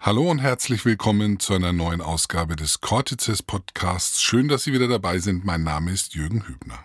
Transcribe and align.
Hallo 0.00 0.30
und 0.30 0.38
herzlich 0.38 0.84
willkommen 0.84 1.40
zu 1.40 1.54
einer 1.54 1.72
neuen 1.72 2.00
Ausgabe 2.00 2.54
des 2.54 2.80
Cortices 2.80 3.42
Podcasts. 3.42 4.22
Schön, 4.22 4.46
dass 4.46 4.62
Sie 4.62 4.72
wieder 4.72 4.86
dabei 4.86 5.18
sind. 5.18 5.44
Mein 5.44 5.64
Name 5.64 5.90
ist 5.90 6.14
Jürgen 6.14 6.46
Hübner. 6.46 6.78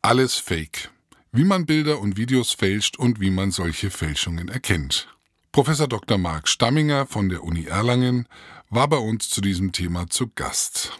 Alles 0.00 0.36
Fake. 0.36 0.90
Wie 1.32 1.42
man 1.42 1.66
Bilder 1.66 1.98
und 1.98 2.16
Videos 2.16 2.52
fälscht 2.52 2.96
und 2.96 3.20
wie 3.20 3.32
man 3.32 3.50
solche 3.50 3.90
Fälschungen 3.90 4.48
erkennt. 4.48 5.08
Professor 5.50 5.88
Dr. 5.88 6.18
Marc 6.18 6.46
Stamminger 6.46 7.04
von 7.04 7.28
der 7.28 7.42
Uni 7.42 7.64
Erlangen 7.64 8.28
war 8.70 8.86
bei 8.86 8.98
uns 8.98 9.28
zu 9.28 9.40
diesem 9.40 9.72
Thema 9.72 10.08
zu 10.08 10.28
Gast. 10.28 10.96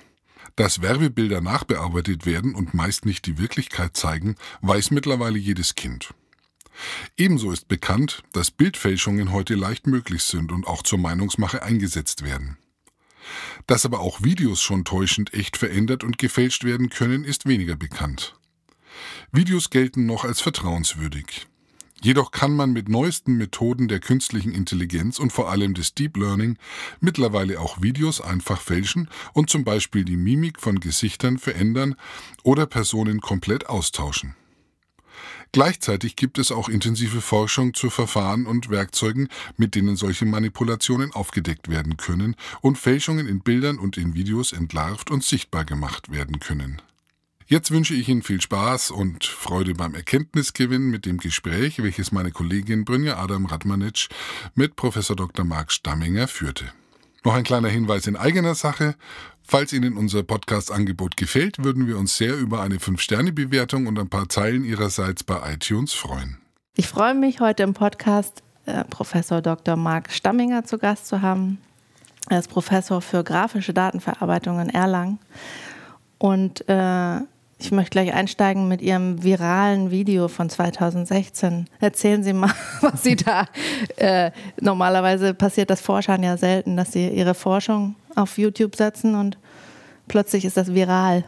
Dass 0.56 0.82
Werbebilder 0.82 1.40
nachbearbeitet 1.40 2.26
werden 2.26 2.56
und 2.56 2.74
meist 2.74 3.06
nicht 3.06 3.24
die 3.26 3.38
Wirklichkeit 3.38 3.96
zeigen, 3.96 4.34
weiß 4.62 4.90
mittlerweile 4.90 5.38
jedes 5.38 5.76
Kind. 5.76 6.12
Ebenso 7.16 7.50
ist 7.50 7.68
bekannt, 7.68 8.22
dass 8.32 8.50
Bildfälschungen 8.50 9.32
heute 9.32 9.54
leicht 9.54 9.86
möglich 9.86 10.22
sind 10.22 10.52
und 10.52 10.66
auch 10.66 10.82
zur 10.82 10.98
Meinungsmache 10.98 11.62
eingesetzt 11.62 12.24
werden. 12.24 12.58
Dass 13.66 13.84
aber 13.84 14.00
auch 14.00 14.22
Videos 14.22 14.62
schon 14.62 14.84
täuschend 14.84 15.34
echt 15.34 15.56
verändert 15.56 16.04
und 16.04 16.18
gefälscht 16.18 16.64
werden 16.64 16.88
können, 16.88 17.24
ist 17.24 17.46
weniger 17.46 17.76
bekannt. 17.76 18.34
Videos 19.32 19.70
gelten 19.70 20.06
noch 20.06 20.24
als 20.24 20.40
vertrauenswürdig. 20.40 21.46
Jedoch 22.00 22.30
kann 22.30 22.54
man 22.54 22.72
mit 22.72 22.88
neuesten 22.88 23.36
Methoden 23.36 23.88
der 23.88 23.98
künstlichen 23.98 24.52
Intelligenz 24.52 25.18
und 25.18 25.32
vor 25.32 25.50
allem 25.50 25.74
des 25.74 25.94
Deep 25.94 26.16
Learning 26.16 26.56
mittlerweile 27.00 27.58
auch 27.60 27.82
Videos 27.82 28.20
einfach 28.20 28.60
fälschen 28.60 29.10
und 29.32 29.50
zum 29.50 29.64
Beispiel 29.64 30.04
die 30.04 30.16
Mimik 30.16 30.60
von 30.60 30.78
Gesichtern 30.78 31.38
verändern 31.38 31.96
oder 32.44 32.66
Personen 32.66 33.20
komplett 33.20 33.68
austauschen. 33.68 34.36
Gleichzeitig 35.52 36.16
gibt 36.16 36.38
es 36.38 36.52
auch 36.52 36.68
intensive 36.68 37.20
Forschung 37.20 37.72
zu 37.74 37.90
Verfahren 37.90 38.46
und 38.46 38.70
Werkzeugen, 38.70 39.28
mit 39.56 39.74
denen 39.74 39.96
solche 39.96 40.26
Manipulationen 40.26 41.12
aufgedeckt 41.12 41.68
werden 41.68 41.96
können 41.96 42.36
und 42.60 42.76
Fälschungen 42.76 43.26
in 43.26 43.40
Bildern 43.40 43.78
und 43.78 43.96
in 43.96 44.14
Videos 44.14 44.52
entlarvt 44.52 45.10
und 45.10 45.24
sichtbar 45.24 45.64
gemacht 45.64 46.10
werden 46.12 46.38
können. 46.38 46.82
Jetzt 47.46 47.70
wünsche 47.70 47.94
ich 47.94 48.10
Ihnen 48.10 48.22
viel 48.22 48.42
Spaß 48.42 48.90
und 48.90 49.24
Freude 49.24 49.72
beim 49.72 49.94
Erkenntnisgewinn 49.94 50.90
mit 50.90 51.06
dem 51.06 51.16
Gespräch, 51.16 51.82
welches 51.82 52.12
meine 52.12 52.30
Kollegin 52.30 52.84
Brynja 52.84 53.16
Adam 53.16 53.46
Radmanitsch 53.46 54.10
mit 54.54 54.76
Professor 54.76 55.16
Dr. 55.16 55.46
Marc 55.46 55.72
Stamminger 55.72 56.28
führte. 56.28 56.70
Noch 57.24 57.32
ein 57.32 57.44
kleiner 57.44 57.68
Hinweis 57.68 58.06
in 58.06 58.16
eigener 58.16 58.54
Sache. 58.54 58.96
Falls 59.50 59.72
Ihnen 59.72 59.96
unser 59.96 60.24
Podcast-Angebot 60.24 61.16
gefällt, 61.16 61.64
würden 61.64 61.86
wir 61.86 61.96
uns 61.96 62.18
sehr 62.18 62.36
über 62.36 62.60
eine 62.60 62.74
5-Sterne-Bewertung 62.74 63.86
und 63.86 63.98
ein 63.98 64.10
paar 64.10 64.28
Zeilen 64.28 64.62
Ihrerseits 64.62 65.24
bei 65.24 65.40
iTunes 65.54 65.94
freuen. 65.94 66.36
Ich 66.76 66.86
freue 66.86 67.14
mich, 67.14 67.40
heute 67.40 67.62
im 67.62 67.72
Podcast 67.72 68.42
äh, 68.66 68.84
Professor 68.84 69.40
Dr. 69.40 69.76
Marc 69.76 70.12
Stamminger 70.12 70.64
zu 70.64 70.76
Gast 70.76 71.06
zu 71.06 71.22
haben. 71.22 71.56
Er 72.28 72.40
ist 72.40 72.50
Professor 72.50 73.00
für 73.00 73.24
grafische 73.24 73.72
Datenverarbeitung 73.72 74.60
in 74.60 74.68
Erlangen. 74.68 75.18
Und 76.18 76.68
äh, 76.68 77.16
ich 77.58 77.70
möchte 77.70 77.92
gleich 77.92 78.12
einsteigen 78.12 78.68
mit 78.68 78.82
Ihrem 78.82 79.22
viralen 79.22 79.90
Video 79.90 80.28
von 80.28 80.50
2016. 80.50 81.70
Erzählen 81.80 82.22
Sie 82.22 82.34
mal, 82.34 82.52
was 82.82 83.02
Sie 83.02 83.16
da. 83.16 83.46
Äh, 83.96 84.30
normalerweise 84.60 85.32
passiert 85.32 85.70
das 85.70 85.80
Forschern 85.80 86.22
ja 86.22 86.36
selten, 86.36 86.76
dass 86.76 86.92
sie 86.92 87.08
ihre 87.08 87.32
Forschung 87.32 87.96
auf 88.18 88.38
YouTube 88.38 88.76
setzen 88.76 89.14
und 89.14 89.38
plötzlich 90.08 90.44
ist 90.44 90.56
das 90.56 90.74
viral. 90.74 91.24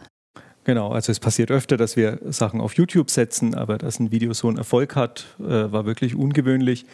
Genau, 0.63 0.91
also 0.91 1.11
es 1.11 1.19
passiert 1.19 1.49
öfter, 1.49 1.75
dass 1.75 1.97
wir 1.97 2.19
Sachen 2.29 2.61
auf 2.61 2.75
YouTube 2.75 3.09
setzen, 3.09 3.55
aber 3.55 3.77
dass 3.77 3.99
ein 3.99 4.11
Video 4.11 4.33
so 4.33 4.47
einen 4.47 4.57
Erfolg 4.57 4.95
hat, 4.95 5.25
äh, 5.39 5.71
war 5.71 5.85
wirklich 5.85 6.15
ungewöhnlich. 6.15 6.85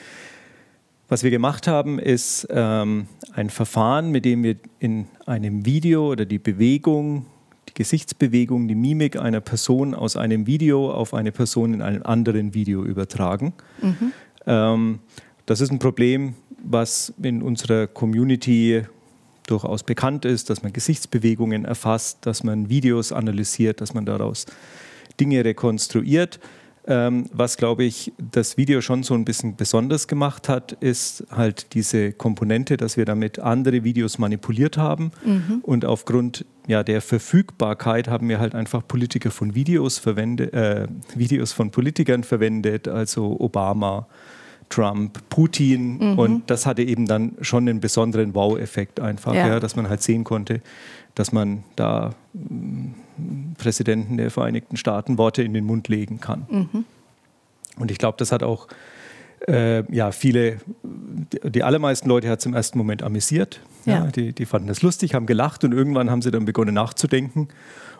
Was 1.09 1.23
wir 1.23 1.31
gemacht 1.31 1.67
haben, 1.67 1.99
ist 1.99 2.47
ähm, 2.49 3.07
ein 3.33 3.49
Verfahren, 3.49 4.09
mit 4.11 4.25
dem 4.25 4.43
wir 4.43 4.55
in 4.79 5.07
einem 5.25 5.65
Video 5.65 6.11
oder 6.11 6.25
die 6.25 6.39
Bewegung 6.39 7.25
die 7.69 7.73
Gesichtsbewegung, 7.73 8.67
die 8.67 8.75
Mimik 8.75 9.17
einer 9.17 9.41
Person 9.41 9.93
aus 9.93 10.15
einem 10.15 10.47
Video 10.47 10.91
auf 10.91 11.13
eine 11.13 11.31
Person 11.31 11.73
in 11.73 11.81
einem 11.81 12.03
anderen 12.03 12.53
Video 12.53 12.83
übertragen. 12.83 13.53
Mhm. 13.81 14.11
Ähm, 14.45 14.99
das 15.45 15.61
ist 15.61 15.71
ein 15.71 15.79
Problem, 15.79 16.35
was 16.63 17.13
in 17.21 17.41
unserer 17.41 17.87
Community 17.87 18.83
durchaus 19.47 19.83
bekannt 19.83 20.25
ist, 20.25 20.49
dass 20.49 20.61
man 20.61 20.73
Gesichtsbewegungen 20.73 21.65
erfasst, 21.65 22.19
dass 22.25 22.43
man 22.43 22.69
Videos 22.69 23.11
analysiert, 23.11 23.81
dass 23.81 23.93
man 23.93 24.05
daraus 24.05 24.45
Dinge 25.19 25.43
rekonstruiert. 25.43 26.39
Ähm, 26.89 27.25
was, 27.33 27.57
glaube 27.57 27.83
ich, 27.83 28.13
das 28.31 28.55
Video 28.55 28.79
schon 28.79 29.03
so 29.03 29.13
ein 29.13 29.25
bisschen 29.25 29.57
besonders 29.57 30.07
gemacht 30.07 30.47
hat, 30.47 30.71
ist 30.71 31.25
halt 31.29 31.73
diese 31.73 32.13
Komponente, 32.13 32.77
dass 32.77 32.95
wir 32.95 33.03
damit 33.03 33.39
andere 33.39 33.83
Videos 33.83 34.19
manipuliert 34.19 34.77
haben. 34.77 35.11
Mhm. 35.25 35.59
Und 35.63 35.83
aufgrund 35.83 36.45
ja, 36.65 36.83
der 36.83 37.01
Verfügbarkeit 37.01 38.07
haben 38.07 38.29
wir 38.29 38.39
halt 38.39 38.55
einfach 38.55 38.87
Politiker 38.87 39.31
von 39.31 39.53
Videos 39.53 39.97
verwendet, 39.97 40.53
äh, 40.53 40.87
Videos 41.13 41.51
von 41.51 41.71
Politikern 41.71 42.23
verwendet, 42.23 42.87
also 42.87 43.37
Obama, 43.37 44.07
Trump, 44.69 45.21
Putin. 45.29 45.97
Mhm. 45.97 46.19
Und 46.19 46.49
das 46.49 46.65
hatte 46.65 46.83
eben 46.83 47.05
dann 47.05 47.33
schon 47.41 47.67
einen 47.67 47.79
besonderen 47.79 48.35
Wow-Effekt 48.35 48.99
einfach, 48.99 49.33
ja. 49.33 49.47
ja. 49.47 49.59
dass 49.59 49.75
man 49.75 49.89
halt 49.89 50.01
sehen 50.01 50.23
konnte, 50.23 50.61
dass 51.15 51.31
man 51.31 51.63
da 51.75 52.11
Präsidenten 53.57 54.17
der 54.17 54.31
Vereinigten 54.31 54.77
Staaten 54.77 55.17
Worte 55.17 55.43
in 55.43 55.53
den 55.53 55.65
Mund 55.65 55.87
legen 55.87 56.19
kann. 56.19 56.45
Mhm. 56.49 56.85
Und 57.79 57.91
ich 57.91 57.97
glaube, 57.97 58.17
das 58.17 58.31
hat 58.31 58.43
auch 58.43 58.67
äh, 59.47 59.83
ja, 59.93 60.11
viele, 60.11 60.57
die 60.83 61.63
allermeisten 61.63 62.09
Leute 62.09 62.29
hat 62.29 62.39
es 62.39 62.45
im 62.45 62.53
ersten 62.53 62.77
Moment 62.77 63.03
amüsiert. 63.03 63.61
Ja. 63.85 64.05
ja 64.05 64.11
die, 64.11 64.33
die, 64.33 64.45
fanden 64.45 64.67
das 64.67 64.81
lustig, 64.81 65.13
haben 65.13 65.25
gelacht 65.25 65.63
und 65.63 65.73
irgendwann 65.73 66.09
haben 66.09 66.21
sie 66.21 66.31
dann 66.31 66.45
begonnen 66.45 66.73
nachzudenken. 66.73 67.47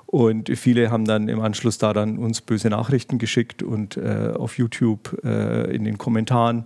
Und 0.08 0.50
viele 0.58 0.90
haben 0.90 1.04
dann 1.04 1.28
im 1.28 1.42
Anschluss 1.42 1.78
daran 1.78 2.18
uns 2.18 2.40
böse 2.40 2.70
Nachrichten 2.70 3.18
geschickt 3.18 3.62
und 3.62 3.98
äh, 3.98 4.32
auf 4.34 4.58
YouTube 4.58 5.22
äh, 5.26 5.76
in 5.76 5.84
den 5.84 5.98
Kommentaren 5.98 6.64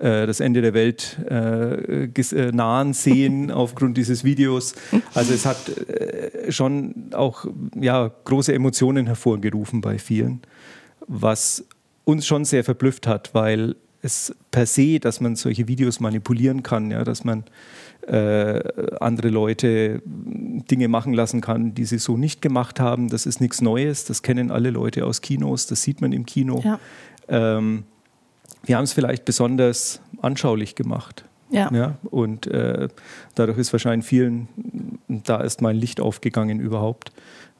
äh, 0.00 0.26
das 0.26 0.40
Ende 0.40 0.60
der 0.60 0.74
Welt 0.74 1.18
äh, 1.30 2.04
äh, 2.04 2.52
nahen 2.52 2.92
sehen 2.92 3.50
aufgrund 3.52 3.96
dieses 3.96 4.24
Videos. 4.24 4.74
Also 5.14 5.32
es 5.32 5.46
hat 5.46 5.58
schon 6.48 7.10
auch 7.12 7.44
ja, 7.80 8.10
große 8.24 8.52
Emotionen 8.52 9.06
hervorgerufen 9.06 9.80
bei 9.82 9.98
vielen, 9.98 10.40
was 11.06 11.64
uns 12.04 12.26
schon 12.26 12.44
sehr 12.44 12.64
verblüfft 12.64 13.06
hat, 13.06 13.34
weil 13.34 13.76
es 14.02 14.34
per 14.50 14.66
se, 14.66 14.98
dass 14.98 15.20
man 15.20 15.36
solche 15.36 15.68
Videos 15.68 16.00
manipulieren 16.00 16.62
kann, 16.62 16.90
ja, 16.90 17.04
dass 17.04 17.24
man 17.24 17.44
äh, 18.06 18.62
andere 19.00 19.28
Leute 19.28 20.02
Dinge 20.04 20.88
machen 20.88 21.12
lassen 21.12 21.40
kann, 21.40 21.74
die 21.74 21.84
sie 21.84 21.98
so 21.98 22.16
nicht 22.16 22.40
gemacht 22.42 22.80
haben. 22.80 23.08
Das 23.08 23.26
ist 23.26 23.40
nichts 23.40 23.60
Neues, 23.60 24.04
das 24.04 24.22
kennen 24.22 24.50
alle 24.50 24.70
Leute 24.70 25.04
aus 25.04 25.20
Kinos, 25.20 25.66
das 25.66 25.82
sieht 25.82 26.00
man 26.00 26.12
im 26.12 26.24
Kino. 26.26 26.62
Ja. 26.64 26.80
Ähm, 27.28 27.84
wir 28.64 28.76
haben 28.76 28.84
es 28.84 28.92
vielleicht 28.92 29.24
besonders 29.24 30.00
anschaulich 30.22 30.74
gemacht. 30.74 31.24
Ja. 31.50 31.70
ja 31.72 31.98
und 32.10 32.46
äh, 32.46 32.88
dadurch 33.34 33.58
ist 33.58 33.72
wahrscheinlich 33.72 34.06
vielen 34.06 34.48
da 35.08 35.42
erst 35.42 35.60
mal 35.60 35.70
ein 35.70 35.76
Licht 35.76 36.00
aufgegangen 36.00 36.60
überhaupt 36.60 37.12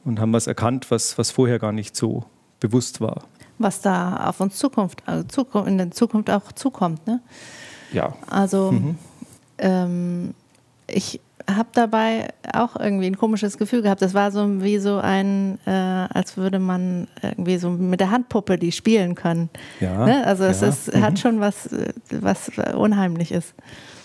und 0.05 0.19
haben 0.19 0.33
was 0.33 0.47
erkannt, 0.47 0.89
was, 0.89 1.17
was 1.17 1.31
vorher 1.31 1.59
gar 1.59 1.71
nicht 1.71 1.95
so 1.95 2.25
bewusst 2.59 3.01
war. 3.01 3.25
Was 3.63 3.81
da 3.81 4.27
auf 4.27 4.39
uns 4.39 4.57
Zukunft, 4.57 5.03
also 5.05 5.25
in 5.65 5.77
der 5.77 5.91
Zukunft 5.91 6.29
auch 6.29 6.51
zukommt. 6.51 7.05
Ne? 7.07 7.19
Ja. 7.91 8.13
Also 8.29 8.71
mhm. 8.71 8.95
ähm, 9.57 10.33
ich 10.87 11.19
habe 11.49 11.69
dabei 11.73 12.29
auch 12.53 12.75
irgendwie 12.75 13.07
ein 13.07 13.17
komisches 13.17 13.57
Gefühl 13.57 13.81
gehabt. 13.81 14.01
Das 14.01 14.13
war 14.13 14.31
so 14.31 14.61
wie 14.61 14.77
so 14.77 14.97
ein, 14.99 15.59
äh, 15.65 15.71
als 15.71 16.37
würde 16.37 16.59
man 16.59 17.07
irgendwie 17.21 17.57
so 17.57 17.69
mit 17.69 17.99
der 17.99 18.11
Handpuppe 18.11 18.57
die 18.57 18.71
spielen 18.71 19.15
können. 19.15 19.49
Ja, 19.79 20.05
ne? 20.05 20.25
Also 20.25 20.43
es 20.43 20.61
ja. 20.61 20.67
ist, 20.67 20.93
mhm. 20.93 21.01
hat 21.01 21.19
schon 21.19 21.39
was, 21.39 21.69
was 22.09 22.51
unheimlich 22.75 23.31
ist. 23.31 23.53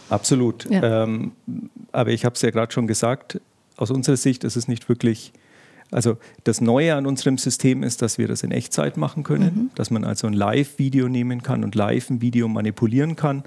Absolut. 0.08 0.70
Ja. 0.70 1.02
Ähm, 1.04 1.32
aber 1.92 2.10
ich 2.10 2.24
habe 2.24 2.34
es 2.34 2.42
ja 2.42 2.50
gerade 2.50 2.72
schon 2.72 2.86
gesagt, 2.86 3.40
aus 3.76 3.90
unserer 3.90 4.16
Sicht 4.16 4.44
ist 4.44 4.56
es 4.56 4.68
nicht 4.68 4.88
wirklich, 4.88 5.32
also 5.90 6.16
das 6.44 6.60
Neue 6.60 6.94
an 6.94 7.06
unserem 7.06 7.38
System 7.38 7.82
ist, 7.82 8.02
dass 8.02 8.18
wir 8.18 8.28
das 8.28 8.42
in 8.42 8.50
Echtzeit 8.50 8.96
machen 8.96 9.22
können, 9.22 9.54
mhm. 9.54 9.70
dass 9.74 9.90
man 9.90 10.04
also 10.04 10.26
ein 10.26 10.32
Live-Video 10.32 11.08
nehmen 11.08 11.42
kann 11.42 11.64
und 11.64 11.74
live 11.74 12.10
ein 12.10 12.20
Video 12.20 12.48
manipulieren 12.48 13.16
kann. 13.16 13.44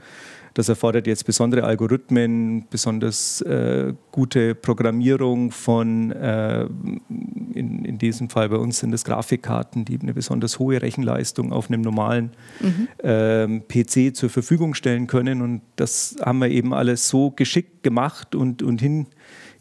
Das 0.53 0.67
erfordert 0.67 1.07
jetzt 1.07 1.25
besondere 1.25 1.63
Algorithmen, 1.63 2.65
besonders 2.69 3.41
äh, 3.41 3.93
gute 4.11 4.55
Programmierung 4.55 5.51
von, 5.51 6.11
äh, 6.11 6.65
in, 7.53 7.85
in, 7.85 7.97
diesem 7.97 8.29
Fall 8.29 8.49
bei 8.49 8.57
uns 8.57 8.79
sind 8.79 8.93
es 8.93 9.05
Grafikkarten, 9.05 9.85
die 9.85 9.99
eine 10.01 10.13
besonders 10.13 10.59
hohe 10.59 10.81
Rechenleistung 10.81 11.53
auf 11.53 11.69
einem 11.69 11.81
normalen 11.81 12.31
mhm. 12.59 12.87
äh, 12.97 13.59
PC 13.59 14.15
zur 14.15 14.29
Verfügung 14.29 14.73
stellen 14.73 15.07
können. 15.07 15.41
Und 15.41 15.61
das 15.75 16.15
haben 16.21 16.39
wir 16.39 16.49
eben 16.49 16.73
alles 16.73 17.07
so 17.07 17.31
geschickt 17.31 17.83
gemacht 17.83 18.33
und, 18.33 18.63
und 18.63 18.81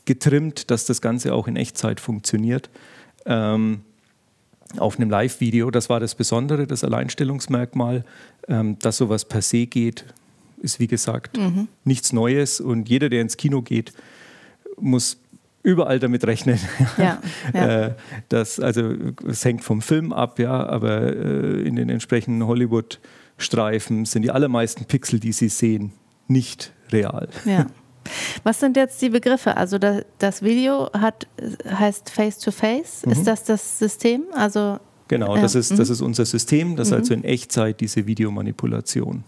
hingetrimmt, 0.09 0.71
dass 0.71 0.87
das 0.87 1.01
Ganze 1.01 1.35
auch 1.35 1.47
in 1.47 1.57
Echtzeit 1.57 2.01
funktioniert. 2.01 2.71
Ähm, 3.27 3.81
auf 4.77 4.99
einem 4.99 5.11
Live-Video, 5.11 5.71
das 5.71 5.89
war 5.89 6.01
das 6.01 6.15
Besondere, 6.15 6.67
das 6.67 6.85
Alleinstellungsmerkmal, 6.85 8.05
ähm, 8.49 8.79
dass 8.81 8.99
sowas 8.99 9.25
per 9.25 9.43
se 9.43 9.67
geht, 9.67 10.05
ist 10.61 10.81
wie 10.81 10.87
gesagt 10.87 11.39
mhm. 11.39 11.69
nichts 11.85 12.13
Neues 12.13 12.61
und 12.61 12.89
jeder, 12.89 13.09
der 13.09 13.23
ins 13.23 13.37
Kino 13.37 13.63
geht, 13.63 13.93
muss 14.79 15.19
überall 15.63 15.99
damit 15.99 16.27
rechnen. 16.27 16.59
Ja, 16.97 17.21
ja. 17.55 17.87
Äh, 17.87 17.95
das, 18.29 18.61
also 18.61 18.95
es 19.27 19.45
hängt 19.45 19.65
vom 19.65 19.81
Film 19.83 20.13
ab, 20.13 20.39
ja, 20.39 20.67
aber 20.67 21.03
äh, 21.03 21.67
in 21.67 21.77
den 21.77 21.89
entsprechenden 21.89 22.47
Hollywood-Streifen 22.47 24.05
sind 24.05 24.23
die 24.23 24.31
allermeisten 24.31 24.85
Pixel, 24.85 25.19
die 25.19 25.33
Sie 25.33 25.49
sehen, 25.49 25.93
nicht 26.27 26.73
real. 26.91 27.29
Ja. 27.45 27.67
Was 28.43 28.61
sind 28.61 28.77
jetzt 28.77 29.01
die 29.03 29.11
Begriffe? 29.11 29.57
Also 29.57 29.79
das, 29.79 30.05
das 30.19 30.43
Video 30.43 30.91
hat, 30.93 31.27
heißt 31.69 32.11
Face-to-Face. 32.11 33.03
-face. 33.03 33.07
Mhm. 33.07 33.13
Ist 33.13 33.27
das 33.27 33.45
das 33.45 33.79
System? 33.79 34.25
Also 34.35 34.79
Genau, 35.09 35.37
ja. 35.37 35.43
das, 35.43 35.55
ist, 35.55 35.71
das 35.73 35.89
mhm. 35.89 35.93
ist 35.93 36.01
unser 36.03 36.27
System, 36.27 36.77
das 36.77 36.91
mhm. 36.91 36.97
also 36.97 37.15
in 37.15 37.25
Echtzeit 37.25 37.81
diese 37.81 38.07
Videomanipulation. 38.07 39.25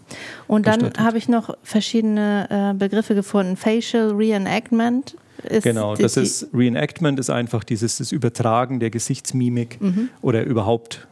Und 0.47 0.67
dann 0.67 0.93
habe 0.97 1.17
ich 1.17 1.27
noch 1.27 1.55
verschiedene 1.63 2.47
äh, 2.49 2.77
Begriffe 2.77 3.15
gefunden. 3.15 3.57
Facial 3.57 4.11
Reenactment. 4.11 5.17
Ist 5.43 5.63
genau, 5.63 5.95
das 5.95 6.17
ist 6.17 6.49
Reenactment 6.53 7.19
ist 7.19 7.31
einfach 7.31 7.63
dieses 7.63 7.97
das 7.97 8.11
Übertragen 8.11 8.79
der 8.79 8.91
Gesichtsmimik 8.91 9.81
mhm. 9.81 10.09
oder 10.21 10.43
überhaupt 10.43 11.07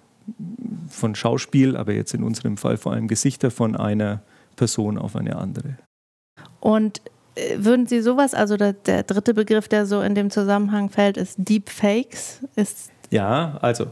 von 0.87 1.15
Schauspiel, 1.15 1.75
aber 1.75 1.93
jetzt 1.93 2.13
in 2.13 2.21
unserem 2.21 2.55
Fall 2.57 2.77
vor 2.77 2.93
allem 2.93 3.07
Gesichter 3.07 3.49
von 3.49 3.75
einer 3.75 4.21
Person 4.55 4.99
auf 4.99 5.15
eine 5.15 5.35
andere. 5.37 5.77
Und 6.59 7.01
würden 7.57 7.87
Sie 7.87 8.01
sowas, 8.01 8.33
also 8.33 8.57
der, 8.57 8.73
der, 8.73 9.03
dritte 9.03 9.33
Begriff, 9.33 9.67
der 9.67 9.85
so 9.85 10.01
in 10.01 10.15
dem 10.15 10.29
Zusammenhang 10.29 10.89
fällt, 10.89 11.17
ist 11.17 11.35
Deepfakes. 11.37 12.41
Ist 12.55 12.91
ja, 13.11 13.57
also 13.61 13.87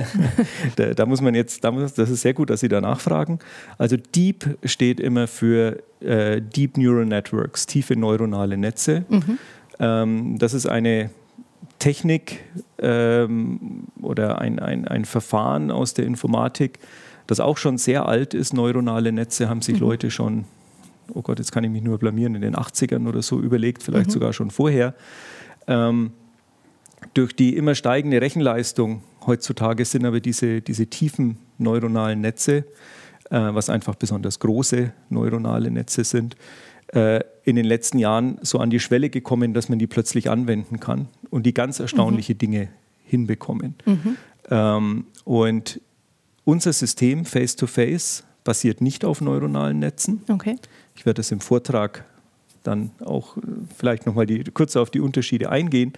da, 0.76 0.94
da, 0.94 1.06
muss 1.06 1.20
man 1.20 1.34
jetzt, 1.34 1.62
da 1.64 1.70
muss, 1.70 1.92
das 1.92 2.08
ist 2.08 2.22
sehr 2.22 2.32
gut, 2.32 2.48
dass 2.48 2.60
Sie 2.60 2.68
da 2.68 2.80
nachfragen. 2.80 3.40
Also 3.76 3.96
Deep 3.96 4.58
steht 4.64 5.00
immer 5.00 5.26
für 5.26 5.82
äh, 6.00 6.40
Deep 6.40 6.78
Neural 6.78 7.04
Networks, 7.04 7.66
tiefe 7.66 7.94
neuronale 7.96 8.56
Netze. 8.56 9.04
Mhm. 9.08 9.38
Ähm, 9.80 10.38
das 10.38 10.54
ist 10.54 10.66
eine 10.66 11.10
Technik 11.78 12.44
ähm, 12.78 13.84
oder 14.00 14.40
ein, 14.40 14.58
ein, 14.58 14.88
ein 14.88 15.04
Verfahren 15.04 15.70
aus 15.70 15.92
der 15.92 16.06
Informatik, 16.06 16.78
das 17.26 17.40
auch 17.40 17.58
schon 17.58 17.76
sehr 17.76 18.06
alt 18.06 18.32
ist. 18.32 18.54
Neuronale 18.54 19.12
Netze 19.12 19.50
haben 19.50 19.60
sich 19.60 19.74
mhm. 19.74 19.80
Leute 19.80 20.10
schon 20.10 20.46
oh 21.12 21.22
Gott, 21.22 21.38
jetzt 21.38 21.52
kann 21.52 21.64
ich 21.64 21.70
mich 21.70 21.82
nur 21.82 21.98
blamieren, 21.98 22.34
in 22.34 22.42
den 22.42 22.56
80ern 22.56 23.08
oder 23.08 23.22
so 23.22 23.40
überlegt, 23.40 23.82
vielleicht 23.82 24.08
mhm. 24.08 24.12
sogar 24.12 24.32
schon 24.32 24.50
vorher. 24.50 24.94
Ähm, 25.66 26.12
durch 27.14 27.34
die 27.34 27.56
immer 27.56 27.74
steigende 27.74 28.20
Rechenleistung 28.20 29.02
heutzutage 29.26 29.84
sind 29.84 30.04
aber 30.04 30.20
diese, 30.20 30.60
diese 30.60 30.86
tiefen 30.86 31.38
neuronalen 31.58 32.20
Netze, 32.20 32.64
äh, 33.30 33.38
was 33.38 33.70
einfach 33.70 33.94
besonders 33.94 34.38
große 34.40 34.92
neuronale 35.10 35.70
Netze 35.70 36.04
sind, 36.04 36.36
äh, 36.88 37.20
in 37.44 37.56
den 37.56 37.64
letzten 37.64 37.98
Jahren 37.98 38.38
so 38.42 38.58
an 38.58 38.70
die 38.70 38.80
Schwelle 38.80 39.10
gekommen, 39.10 39.54
dass 39.54 39.68
man 39.68 39.78
die 39.78 39.86
plötzlich 39.86 40.30
anwenden 40.30 40.80
kann 40.80 41.08
und 41.30 41.44
die 41.44 41.54
ganz 41.54 41.80
erstaunliche 41.80 42.34
mhm. 42.34 42.38
Dinge 42.38 42.68
hinbekommen. 43.04 43.74
Mhm. 43.84 44.16
Ähm, 44.50 45.06
und 45.24 45.80
unser 46.44 46.72
System 46.72 47.24
Face-to-Face 47.24 48.22
-face, 48.22 48.24
basiert 48.44 48.80
nicht 48.80 49.04
auf 49.04 49.20
neuronalen 49.20 49.78
Netzen. 49.78 50.22
Okay. 50.28 50.56
Ich 50.98 51.06
werde 51.06 51.18
das 51.18 51.30
im 51.30 51.38
Vortrag 51.38 52.04
dann 52.64 52.90
auch 53.04 53.36
äh, 53.36 53.40
vielleicht 53.76 54.04
nochmal 54.04 54.26
kurz 54.52 54.74
auf 54.74 54.90
die 54.90 55.00
Unterschiede 55.00 55.48
eingehen. 55.50 55.92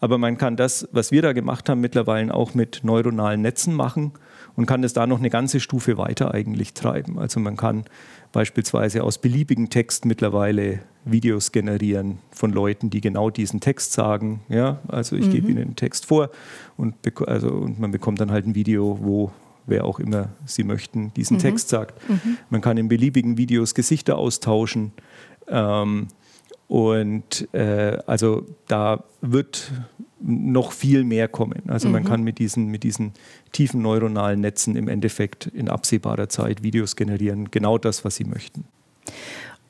Aber 0.00 0.18
man 0.18 0.36
kann 0.36 0.56
das, 0.56 0.86
was 0.92 1.10
wir 1.12 1.22
da 1.22 1.32
gemacht 1.32 1.68
haben, 1.70 1.80
mittlerweile 1.80 2.34
auch 2.34 2.52
mit 2.52 2.80
neuronalen 2.84 3.40
Netzen 3.40 3.74
machen 3.74 4.12
und 4.54 4.66
kann 4.66 4.82
das 4.82 4.92
da 4.92 5.06
noch 5.06 5.18
eine 5.18 5.30
ganze 5.30 5.60
Stufe 5.60 5.96
weiter 5.96 6.34
eigentlich 6.34 6.74
treiben. 6.74 7.18
Also 7.18 7.40
man 7.40 7.56
kann 7.56 7.84
beispielsweise 8.32 9.02
aus 9.02 9.16
beliebigen 9.16 9.70
Text 9.70 10.04
mittlerweile 10.04 10.80
Videos 11.06 11.50
generieren 11.50 12.18
von 12.30 12.52
Leuten, 12.52 12.90
die 12.90 13.00
genau 13.00 13.30
diesen 13.30 13.60
Text 13.60 13.94
sagen. 13.94 14.42
Ja, 14.50 14.80
also 14.88 15.16
ich 15.16 15.28
mhm. 15.28 15.30
gebe 15.30 15.48
ihnen 15.52 15.62
einen 15.62 15.76
Text 15.76 16.04
vor 16.04 16.28
und, 16.76 16.96
also, 17.26 17.48
und 17.48 17.80
man 17.80 17.92
bekommt 17.92 18.20
dann 18.20 18.30
halt 18.30 18.46
ein 18.46 18.54
Video, 18.54 18.98
wo 19.00 19.32
wer 19.66 19.84
auch 19.84 20.00
immer 20.00 20.30
Sie 20.44 20.64
möchten, 20.64 21.12
diesen 21.14 21.36
mhm. 21.36 21.42
Text 21.42 21.68
sagt. 21.68 22.08
Mhm. 22.08 22.38
Man 22.50 22.60
kann 22.60 22.76
in 22.76 22.88
beliebigen 22.88 23.36
Videos 23.36 23.74
Gesichter 23.74 24.18
austauschen. 24.18 24.92
Ähm, 25.48 26.08
und 26.68 27.48
äh, 27.52 27.98
also 28.06 28.46
da 28.66 29.04
wird 29.20 29.70
noch 30.20 30.72
viel 30.72 31.04
mehr 31.04 31.28
kommen. 31.28 31.62
Also 31.68 31.88
mhm. 31.88 31.92
man 31.92 32.04
kann 32.04 32.22
mit 32.22 32.38
diesen, 32.38 32.68
mit 32.68 32.82
diesen 32.82 33.12
tiefen 33.52 33.82
neuronalen 33.82 34.40
Netzen 34.40 34.74
im 34.74 34.88
Endeffekt 34.88 35.46
in 35.46 35.68
absehbarer 35.68 36.28
Zeit 36.28 36.62
Videos 36.62 36.96
generieren. 36.96 37.50
Genau 37.50 37.76
das, 37.76 38.04
was 38.04 38.16
Sie 38.16 38.24
möchten. 38.24 38.64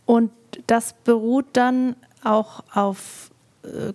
Und 0.06 0.30
das 0.66 0.94
beruht 1.04 1.46
dann 1.54 1.96
auch 2.22 2.62
auf 2.72 3.30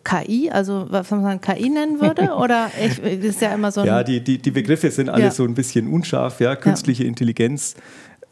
KI, 0.04 0.50
also 0.50 0.88
was 0.89 1.10
man 1.12 1.42
KI 1.42 1.69
nennen 1.69 2.00
würde? 2.01 2.33
Oder 2.38 2.71
ich, 2.83 2.95
das 2.98 3.36
ist 3.36 3.42
ja 3.42 3.54
immer 3.54 3.71
so 3.71 3.81
ein 3.81 3.88
Ja, 3.88 4.04
die, 4.04 4.21
die, 4.24 4.38
die 4.38 4.51
Begriffe 4.51 4.92
sind 4.92 5.10
alle 5.10 5.25
ja. 5.25 5.31
so 5.31 5.44
ein 5.44 5.54
bisschen 5.54 5.88
unscharf. 5.88 6.39
Ja? 6.39 6.56
Künstliche 6.56 7.04
ja. 7.04 7.10
Intelligenz 7.10 7.75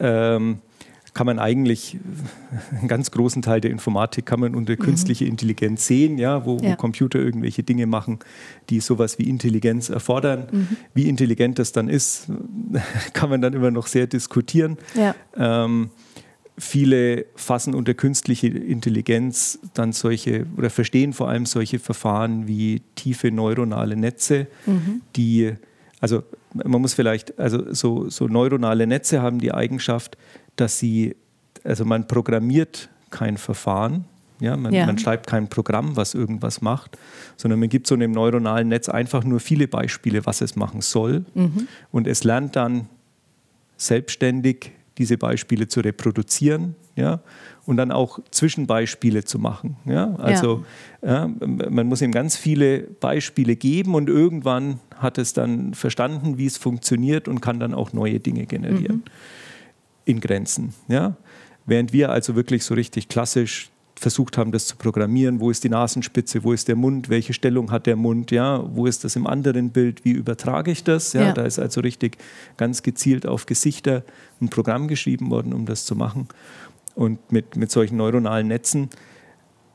ähm, 0.00 0.58
kann 1.14 1.26
man 1.26 1.38
eigentlich, 1.38 1.96
einen 2.70 2.86
ganz 2.86 3.10
großen 3.10 3.42
Teil 3.42 3.60
der 3.60 3.70
Informatik 3.70 4.24
kann 4.24 4.38
man 4.40 4.54
unter 4.54 4.74
mhm. 4.74 4.78
künstliche 4.78 5.24
Intelligenz 5.24 5.86
sehen, 5.86 6.16
ja? 6.16 6.46
Wo, 6.46 6.58
ja. 6.58 6.70
wo, 6.70 6.76
Computer 6.76 7.18
irgendwelche 7.18 7.62
Dinge 7.62 7.86
machen, 7.86 8.20
die 8.70 8.78
sowas 8.78 9.18
wie 9.18 9.28
Intelligenz 9.28 9.88
erfordern. 9.90 10.46
Mhm. 10.50 10.76
Wie 10.94 11.08
intelligent 11.08 11.58
das 11.58 11.72
dann 11.72 11.88
ist, 11.88 12.28
kann 13.14 13.30
man 13.30 13.40
dann 13.40 13.52
immer 13.52 13.70
noch 13.70 13.88
sehr 13.88 14.06
diskutieren. 14.06 14.76
Ja. 14.94 15.14
Ähm, 15.36 15.90
viele 16.58 17.26
fassen 17.36 17.74
unter 17.74 17.94
künstliche 17.94 18.48
Intelligenz 18.48 19.58
dann 19.74 19.92
solche 19.92 20.46
oder 20.56 20.70
verstehen 20.70 21.12
vor 21.12 21.28
allem 21.28 21.46
solche 21.46 21.78
Verfahren 21.78 22.48
wie 22.48 22.82
tiefe 22.96 23.30
neuronale 23.30 23.96
Netze, 23.96 24.48
mhm. 24.66 25.02
die, 25.16 25.54
also 26.00 26.22
man 26.52 26.80
muss 26.80 26.94
vielleicht, 26.94 27.38
also 27.38 27.72
so, 27.72 28.10
so 28.10 28.26
neuronale 28.26 28.86
Netze 28.86 29.22
haben 29.22 29.38
die 29.38 29.52
Eigenschaft, 29.52 30.18
dass 30.56 30.78
sie, 30.78 31.16
also 31.64 31.84
man 31.84 32.06
programmiert 32.08 32.88
kein 33.10 33.36
Verfahren, 33.36 34.04
ja, 34.40 34.56
man, 34.56 34.72
ja. 34.72 34.86
man, 34.86 34.98
schreibt 34.98 35.26
kein 35.26 35.48
Programm, 35.48 35.96
was 35.96 36.14
irgendwas 36.14 36.60
macht, 36.60 36.96
sondern 37.36 37.58
man 37.58 37.68
gibt 37.68 37.86
so 37.86 37.94
einem 37.94 38.12
neuronalen 38.12 38.68
Netz 38.68 38.88
einfach 38.88 39.24
nur 39.24 39.40
viele 39.40 39.66
Beispiele, 39.66 40.26
was 40.26 40.40
es 40.40 40.54
machen 40.54 40.80
soll. 40.80 41.24
Mhm. 41.34 41.66
Und 41.90 42.06
es 42.06 42.22
lernt 42.22 42.54
dann 42.54 42.88
selbstständig 43.76 44.72
diese 44.98 45.16
Beispiele 45.16 45.68
zu 45.68 45.80
reproduzieren 45.80 46.74
ja, 46.96 47.20
und 47.64 47.76
dann 47.76 47.92
auch 47.92 48.18
Zwischenbeispiele 48.30 49.24
zu 49.24 49.38
machen. 49.38 49.76
Ja. 49.84 50.14
Also 50.16 50.64
ja. 51.00 51.30
man 51.38 51.86
muss 51.86 52.02
ihm 52.02 52.12
ganz 52.12 52.36
viele 52.36 52.80
Beispiele 52.80 53.56
geben 53.56 53.94
und 53.94 54.08
irgendwann 54.08 54.80
hat 54.96 55.16
es 55.18 55.32
dann 55.32 55.74
verstanden, 55.74 56.38
wie 56.38 56.46
es 56.46 56.58
funktioniert 56.58 57.28
und 57.28 57.40
kann 57.40 57.60
dann 57.60 57.72
auch 57.72 57.92
neue 57.92 58.18
Dinge 58.18 58.46
generieren 58.46 58.96
mhm. 58.96 59.02
in 60.04 60.20
Grenzen. 60.20 60.74
Ja. 60.88 61.16
Während 61.66 61.92
wir 61.92 62.10
also 62.10 62.34
wirklich 62.34 62.64
so 62.64 62.74
richtig 62.74 63.08
klassisch 63.08 63.70
versucht 63.98 64.38
haben, 64.38 64.52
das 64.52 64.66
zu 64.66 64.76
programmieren. 64.76 65.40
Wo 65.40 65.50
ist 65.50 65.64
die 65.64 65.68
Nasenspitze? 65.68 66.44
Wo 66.44 66.52
ist 66.52 66.68
der 66.68 66.76
Mund? 66.76 67.08
Welche 67.08 67.32
Stellung 67.32 67.70
hat 67.70 67.86
der 67.86 67.96
Mund? 67.96 68.30
Ja, 68.30 68.64
wo 68.74 68.86
ist 68.86 69.04
das 69.04 69.16
im 69.16 69.26
anderen 69.26 69.70
Bild? 69.70 70.04
Wie 70.04 70.12
übertrage 70.12 70.70
ich 70.70 70.84
das? 70.84 71.12
Ja, 71.12 71.22
ja. 71.22 71.32
Da 71.32 71.42
ist 71.42 71.58
also 71.58 71.80
richtig 71.80 72.18
ganz 72.56 72.82
gezielt 72.82 73.26
auf 73.26 73.46
Gesichter 73.46 74.04
ein 74.40 74.48
Programm 74.48 74.88
geschrieben 74.88 75.30
worden, 75.30 75.52
um 75.52 75.66
das 75.66 75.84
zu 75.84 75.96
machen. 75.96 76.28
Und 76.94 77.32
mit, 77.32 77.56
mit 77.56 77.70
solchen 77.70 77.96
neuronalen 77.96 78.48
Netzen, 78.48 78.88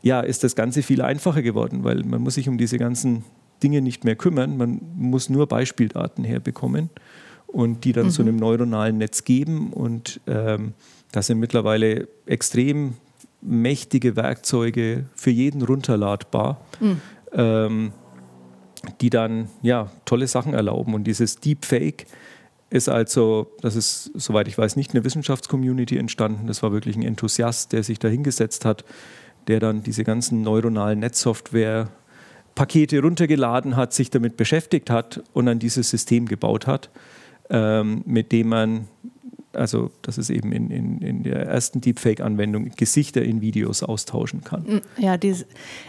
ja, 0.02 0.20
ist 0.20 0.44
das 0.44 0.56
Ganze 0.56 0.84
viel 0.84 1.02
einfacher 1.02 1.42
geworden, 1.42 1.84
weil 1.84 2.04
man 2.04 2.22
muss 2.22 2.36
sich 2.36 2.50
um 2.50 2.58
diese 2.58 2.78
ganzen 2.78 3.24
Dinge 3.62 3.82
nicht 3.82 4.04
mehr 4.04 4.16
kümmern. 4.16 4.58
Man 4.58 4.82
muss 4.96 5.30
nur 5.30 5.48
Beispieldaten 5.48 6.24
herbekommen 6.24 6.90
und 7.48 7.86
die 7.86 7.94
dann 7.94 8.08
mhm. 8.08 8.12
zu 8.12 8.22
einem 8.22 8.36
neuronalen 8.36 8.98
Netz 8.98 9.24
geben. 9.24 9.72
Und 9.72 10.20
ähm, 10.28 10.74
das 11.12 11.28
sind 11.28 11.40
mittlerweile 11.40 12.08
extrem 12.26 12.96
mächtige 13.44 14.16
Werkzeuge 14.16 15.06
für 15.14 15.32
jeden 15.32 15.62
runterladbar, 15.62 16.62
mhm. 16.80 17.02
ähm, 17.34 17.92
die 19.02 19.10
dann 19.10 19.50
ja 19.62 19.92
tolle 20.06 20.28
Sachen 20.28 20.54
erlauben. 20.54 20.94
Und 20.94 21.06
dieses 21.06 21.38
Deepfake 21.38 22.06
ist 22.70 22.90
also, 22.90 23.52
das 23.62 23.76
ist, 23.76 24.12
soweit 24.16 24.48
ich 24.48 24.58
weiß, 24.58 24.76
nicht 24.76 24.94
eine 24.94 25.04
Wissenschaftscommunity 25.04 25.98
entstanden. 25.98 26.48
Das 26.48 26.64
war 26.64 26.72
wirklich 26.72 26.96
ein 26.96 27.04
Enthusiast, 27.04 27.72
der 27.72 27.84
sich 27.84 28.00
da 28.00 28.08
hingesetzt 28.08 28.66
hat, 28.66 28.84
der 29.48 29.60
dann 29.60 29.84
diese 29.84 30.04
ganzen 30.04 30.42
neuronalen 30.42 31.00
Netzsoftware 31.00 31.90
Pakete 32.56 33.02
runtergeladen 33.02 33.76
hat, 33.76 33.94
sich 33.94 34.10
damit 34.10 34.38
beschäftigt 34.38 34.90
hat 34.90 35.24
und 35.34 35.46
dann 35.48 35.60
dieses 35.60 35.90
System 35.90 36.28
gebaut 36.28 36.68
hat, 36.68 36.90
ähm, 37.50 38.04
mit 38.06 38.32
dem 38.32 38.50
man 38.50 38.88
also 39.54 39.92
dass 40.02 40.18
es 40.18 40.30
eben 40.30 40.52
in, 40.52 40.70
in, 40.70 40.98
in 41.00 41.24
der 41.24 41.46
ersten 41.46 41.82
Deepfake-Anwendung 41.82 42.72
Gesichter 42.76 43.22
in 43.22 43.42
Videos 43.42 43.84
austauschen 43.84 44.44
kann. 44.44 44.64
Mm, 44.64 45.02
ja, 45.02 45.18
diese, 45.18 45.46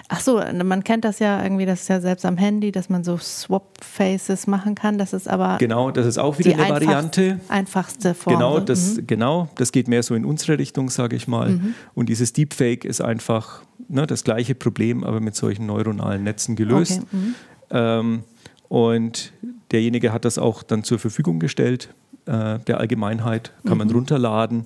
ach 0.09 0.21
so, 0.21 0.41
man 0.65 0.85
kennt 0.85 1.05
das 1.05 1.19
ja 1.19 1.43
irgendwie, 1.43 1.67
das 1.67 1.83
ist 1.83 1.89
ja 1.89 2.01
selbst 2.01 2.25
am 2.25 2.37
Handy, 2.37 2.73
dass 2.73 2.89
man 2.89 3.05
so 3.05 3.17
Swap-Faces 3.17 4.47
machen 4.47 4.75
kann. 4.75 4.99
Das 4.99 5.13
ist 5.13 5.29
aber 5.29 5.59
genau, 5.59 5.91
das 5.91 6.07
ist 6.07 6.19
auch 6.19 6.39
wieder 6.39 6.53
eine 6.53 6.65
einfachst, 6.65 6.87
Variante. 6.87 7.41
Einfachste 7.49 8.15
Form. 8.15 8.37
Genau, 8.37 8.61
das 8.61 8.97
mhm. 8.97 9.07
genau, 9.07 9.49
das 9.57 9.73
geht 9.73 9.89
mehr 9.89 10.03
so 10.03 10.15
in 10.15 10.25
unsere 10.25 10.59
Richtung, 10.59 10.91
sage 10.91 11.17
ich 11.17 11.27
mal. 11.27 11.51
Mhm. 11.51 11.75
Und 11.95 12.09
dieses 12.09 12.33
Deepfake 12.33 12.85
ist 12.85 13.01
einfach 13.01 13.63
ne, 13.89 14.07
das 14.07 14.25
gleiche 14.25 14.55
Problem, 14.55 15.05
aber 15.05 15.21
mit 15.21 15.35
solchen 15.35 15.67
neuronalen 15.67 16.23
Netzen 16.23 16.57
gelöst. 16.57 17.03
Okay. 17.03 17.17
Mhm. 17.17 17.35
Ähm, 17.71 18.23
und 18.69 19.33
derjenige 19.73 20.13
hat 20.13 20.25
das 20.25 20.39
auch 20.39 20.63
dann 20.63 20.85
zur 20.85 20.99
Verfügung 20.99 21.39
gestellt 21.39 21.95
äh, 22.27 22.59
der 22.61 22.81
Allgemeinheit, 22.81 23.53
kann 23.67 23.79
man 23.79 23.89
mhm. 23.89 23.95
runterladen. 23.95 24.65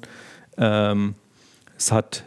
Ähm, 0.56 1.14
es 1.76 1.92
hat 1.92 2.24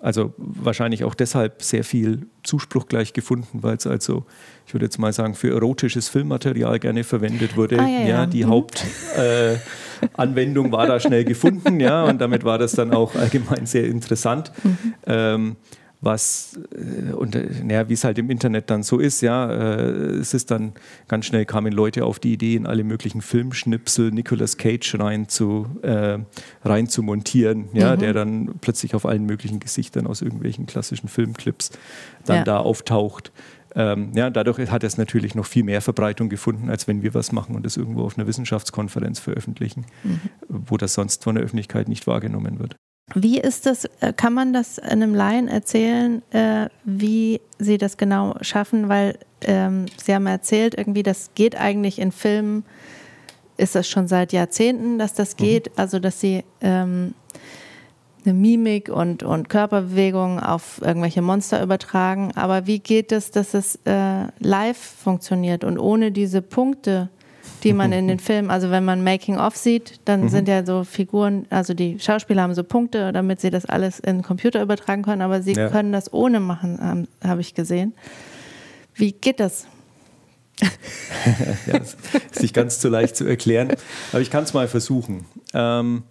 also 0.00 0.32
wahrscheinlich 0.38 1.04
auch 1.04 1.14
deshalb 1.14 1.62
sehr 1.62 1.84
viel 1.84 2.26
Zuspruch 2.42 2.88
gleich 2.88 3.12
gefunden, 3.12 3.62
weil 3.62 3.76
es 3.76 3.86
also, 3.86 4.24
ich 4.66 4.72
würde 4.72 4.86
jetzt 4.86 4.98
mal 4.98 5.12
sagen, 5.12 5.34
für 5.34 5.54
erotisches 5.54 6.08
Filmmaterial 6.08 6.78
gerne 6.78 7.04
verwendet 7.04 7.54
wurde. 7.56 7.78
Ah, 7.78 7.86
ja, 7.86 8.00
ja. 8.00 8.08
ja, 8.08 8.24
die 8.26 8.44
mhm. 8.44 8.48
Hauptanwendung 8.48 10.68
äh, 10.68 10.72
war 10.72 10.86
da 10.86 10.98
schnell 11.00 11.24
gefunden, 11.24 11.80
ja, 11.80 12.04
und 12.04 12.18
damit 12.20 12.44
war 12.44 12.58
das 12.58 12.72
dann 12.72 12.94
auch 12.94 13.14
allgemein 13.14 13.66
sehr 13.66 13.84
interessant. 13.84 14.52
Mhm. 14.64 14.94
Ähm, 15.06 15.56
was 16.00 16.58
äh, 16.72 17.12
und 17.12 17.34
naja, 17.64 17.88
wie 17.88 17.92
es 17.92 18.04
halt 18.04 18.18
im 18.18 18.30
Internet 18.30 18.70
dann 18.70 18.82
so 18.82 18.98
ist, 18.98 19.20
ja, 19.20 19.50
äh, 19.50 20.18
es 20.18 20.34
ist 20.34 20.50
dann 20.50 20.72
ganz 21.08 21.26
schnell 21.26 21.44
kamen 21.44 21.72
Leute 21.72 22.04
auf 22.04 22.18
die 22.18 22.32
Idee, 22.32 22.56
in 22.56 22.66
alle 22.66 22.84
möglichen 22.84 23.20
Filmschnipsel 23.20 24.10
Nicolas 24.10 24.56
Cage 24.56 24.98
rein 24.98 25.28
zu, 25.28 25.66
äh, 25.82 26.18
rein 26.64 26.88
zu 26.88 27.02
montieren, 27.02 27.68
ja, 27.72 27.94
mhm. 27.94 28.00
der 28.00 28.12
dann 28.14 28.54
plötzlich 28.60 28.94
auf 28.94 29.04
allen 29.04 29.26
möglichen 29.26 29.60
Gesichtern 29.60 30.06
aus 30.06 30.22
irgendwelchen 30.22 30.66
klassischen 30.66 31.08
Filmclips 31.08 31.70
dann 32.24 32.36
ja. 32.38 32.44
da 32.44 32.58
auftaucht. 32.58 33.32
Ähm, 33.74 34.12
ja, 34.14 34.30
dadurch 34.30 34.58
hat 34.70 34.82
es 34.82 34.98
natürlich 34.98 35.34
noch 35.34 35.46
viel 35.46 35.62
mehr 35.62 35.80
Verbreitung 35.80 36.28
gefunden, 36.28 36.70
als 36.70 36.88
wenn 36.88 37.02
wir 37.02 37.14
was 37.14 37.30
machen 37.30 37.54
und 37.54 37.64
es 37.66 37.76
irgendwo 37.76 38.02
auf 38.02 38.18
einer 38.18 38.26
Wissenschaftskonferenz 38.26 39.20
veröffentlichen, 39.20 39.86
mhm. 40.02 40.20
wo 40.48 40.76
das 40.76 40.94
sonst 40.94 41.22
von 41.22 41.36
der 41.36 41.44
Öffentlichkeit 41.44 41.88
nicht 41.88 42.06
wahrgenommen 42.06 42.58
wird. 42.58 42.74
Wie 43.14 43.40
ist 43.40 43.66
das, 43.66 43.86
äh, 44.00 44.12
kann 44.16 44.34
man 44.34 44.52
das 44.52 44.78
einem 44.78 45.14
Laien 45.14 45.48
erzählen, 45.48 46.22
äh, 46.30 46.68
wie 46.84 47.40
Sie 47.58 47.76
das 47.76 47.96
genau 47.96 48.36
schaffen? 48.40 48.88
Weil 48.88 49.18
ähm, 49.42 49.86
Sie 50.02 50.14
haben 50.14 50.26
erzählt, 50.26 50.76
irgendwie, 50.76 51.02
das 51.02 51.30
geht 51.34 51.56
eigentlich 51.56 51.98
in 51.98 52.12
Filmen, 52.12 52.64
ist 53.56 53.74
das 53.74 53.88
schon 53.88 54.08
seit 54.08 54.32
Jahrzehnten, 54.32 54.98
dass 54.98 55.14
das 55.14 55.34
mhm. 55.34 55.38
geht, 55.38 55.66
mhm. 55.66 55.72
also 55.76 55.98
dass 55.98 56.20
Sie 56.20 56.44
ähm, 56.60 57.14
eine 58.24 58.34
Mimik 58.34 58.88
und, 58.88 59.22
und 59.22 59.48
Körperbewegung 59.48 60.40
auf 60.40 60.80
irgendwelche 60.82 61.22
Monster 61.22 61.62
übertragen. 61.62 62.32
Aber 62.34 62.66
wie 62.66 62.78
geht 62.78 63.12
es, 63.12 63.30
dass 63.30 63.54
es 63.54 63.78
äh, 63.84 64.26
live 64.38 64.78
funktioniert 64.78 65.64
und 65.64 65.78
ohne 65.78 66.12
diese 66.12 66.42
Punkte? 66.42 67.08
Die 67.60 67.72
man 67.72 67.92
in 67.92 68.08
den 68.08 68.18
Filmen, 68.18 68.50
also 68.50 68.70
wenn 68.70 68.84
man 68.84 69.04
Making-of 69.04 69.56
sieht, 69.56 70.00
dann 70.04 70.22
mhm. 70.22 70.28
sind 70.28 70.48
ja 70.48 70.64
so 70.64 70.84
Figuren, 70.84 71.46
also 71.50 71.74
die 71.74 71.98
Schauspieler 71.98 72.42
haben 72.42 72.54
so 72.54 72.64
Punkte, 72.64 73.12
damit 73.12 73.40
sie 73.40 73.50
das 73.50 73.66
alles 73.66 74.00
in 74.00 74.18
den 74.18 74.22
Computer 74.22 74.62
übertragen 74.62 75.02
können, 75.02 75.22
aber 75.22 75.42
sie 75.42 75.52
ja. 75.52 75.68
können 75.68 75.92
das 75.92 76.12
ohne 76.12 76.40
machen, 76.40 77.08
habe 77.22 77.40
ich 77.40 77.54
gesehen. 77.54 77.94
Wie 78.94 79.12
geht 79.12 79.40
das? 79.40 79.66
ja, 81.66 81.78
das 81.78 81.96
ist 82.32 82.42
nicht 82.42 82.54
ganz 82.54 82.80
so 82.80 82.88
leicht 82.88 83.16
zu 83.16 83.24
erklären, 83.24 83.72
aber 84.12 84.20
ich 84.20 84.30
kann 84.30 84.44
es 84.44 84.52
mal 84.52 84.68
versuchen. 84.68 85.24
Ähm, 85.54 86.02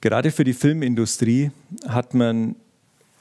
gerade 0.00 0.30
für 0.30 0.44
die 0.44 0.52
Filmindustrie 0.52 1.52
hat 1.86 2.14
man 2.14 2.56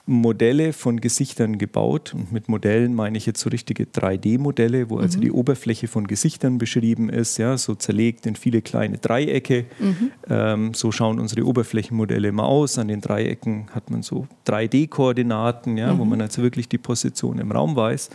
Modelle 0.08 0.72
von 0.74 1.02
Gesichtern 1.02 1.58
gebaut. 1.58 2.14
Und 2.14 2.32
mit 2.32 2.48
Modellen 2.48 2.94
meine 2.94 3.18
ich 3.18 3.26
jetzt 3.26 3.40
so 3.40 3.50
richtige 3.50 3.86
3D-Modelle, 3.86 4.90
wo 4.90 4.98
also 4.98 5.18
mhm. 5.18 5.22
die 5.24 5.32
Oberfläche 5.32 5.88
von 5.88 6.06
Gesichtern 6.06 6.58
beschrieben 6.58 7.10
ist, 7.10 7.38
ja, 7.38 7.58
so 7.58 7.74
zerlegt 7.74 8.26
in 8.26 8.36
viele 8.36 8.62
kleine 8.62 8.98
Dreiecke. 8.98 9.66
Mhm. 9.80 10.12
Ähm, 10.30 10.74
so 10.74 10.92
schauen 10.92 11.20
unsere 11.20 11.46
Oberflächenmodelle 11.46 12.28
immer 12.28 12.46
aus. 12.46 12.78
An 12.78 12.88
den 12.88 13.02
Dreiecken 13.02 13.68
hat 13.74 13.90
man 13.90 14.04
so 14.04 14.28
3D-Koordinaten, 14.46 15.78
ja, 15.78 15.94
mhm. 15.94 16.00
wo 16.00 16.06
man 16.06 16.22
also 16.22 16.44
wirklich 16.44 16.70
die 16.70 16.78
Position 16.78 17.40
im 17.40 17.52
Raum 17.52 17.76
weiß. 17.76 18.10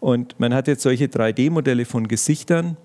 Und 0.00 0.40
man 0.40 0.52
hat 0.52 0.66
jetzt 0.66 0.82
solche 0.82 1.06
3D-Modelle 1.06 1.84
von 1.84 2.08
Gesichtern, 2.08 2.76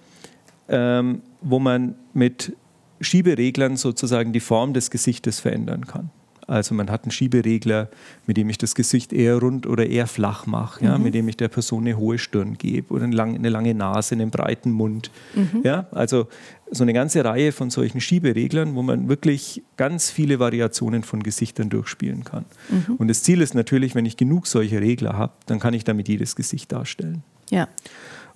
ähm, 0.68 1.22
wo 1.42 1.60
man 1.60 1.96
mit 2.14 2.56
Schiebereglern 3.02 3.76
sozusagen 3.76 4.34
die 4.34 4.40
Form 4.40 4.74
des 4.74 4.92
Gesichtes 4.92 5.40
verändern 5.40 5.86
kann. 5.86 6.12
Also 6.48 6.76
man 6.76 6.92
hat 6.92 7.04
einen 7.04 7.12
Schieberegler, 7.12 7.90
mit 8.28 8.38
dem 8.38 8.50
ich 8.50 8.58
das 8.58 8.76
Gesicht 8.76 9.14
eher 9.14 9.38
rund 9.38 9.66
oder 9.66 9.88
eher 9.88 10.06
flach 10.06 10.46
mache, 10.46 10.86
ja, 10.86 10.98
mhm. 10.98 11.04
mit 11.04 11.14
dem 11.16 11.28
ich 11.28 11.38
der 11.38 11.48
Person 11.48 11.82
eine 11.82 11.98
hohe 11.98 12.18
Stirn 12.18 12.58
gebe 12.58 12.94
oder 12.94 13.06
eine 13.06 13.16
lange, 13.16 13.36
eine 13.36 13.50
lange 13.50 13.74
Nase, 13.74 14.16
einen 14.16 14.30
breiten 14.30 14.72
Mund. 14.72 15.10
Mhm. 15.34 15.62
Ja, 15.64 15.88
also 15.92 16.28
so 16.70 16.84
eine 16.84 16.94
ganze 16.94 17.24
Reihe 17.24 17.52
von 17.52 17.70
solchen 17.70 18.02
Schiebereglern, 18.02 18.76
wo 18.76 18.82
man 18.82 19.08
wirklich 19.08 19.64
ganz 19.78 20.10
viele 20.10 20.40
Variationen 20.40 21.04
von 21.04 21.24
Gesichtern 21.24 21.70
durchspielen 21.70 22.24
kann. 22.24 22.46
Mhm. 22.70 22.96
Und 22.96 23.08
das 23.08 23.24
Ziel 23.24 23.42
ist 23.42 23.56
natürlich, 23.56 23.96
wenn 23.96 24.06
ich 24.06 24.18
genug 24.18 24.48
solche 24.48 24.82
Regler 24.82 25.18
habe, 25.18 25.34
dann 25.48 25.60
kann 25.60 25.74
ich 25.74 25.84
damit 25.84 26.08
jedes 26.08 26.36
Gesicht 26.36 26.72
darstellen. 26.72 27.24
Ja. 27.50 27.68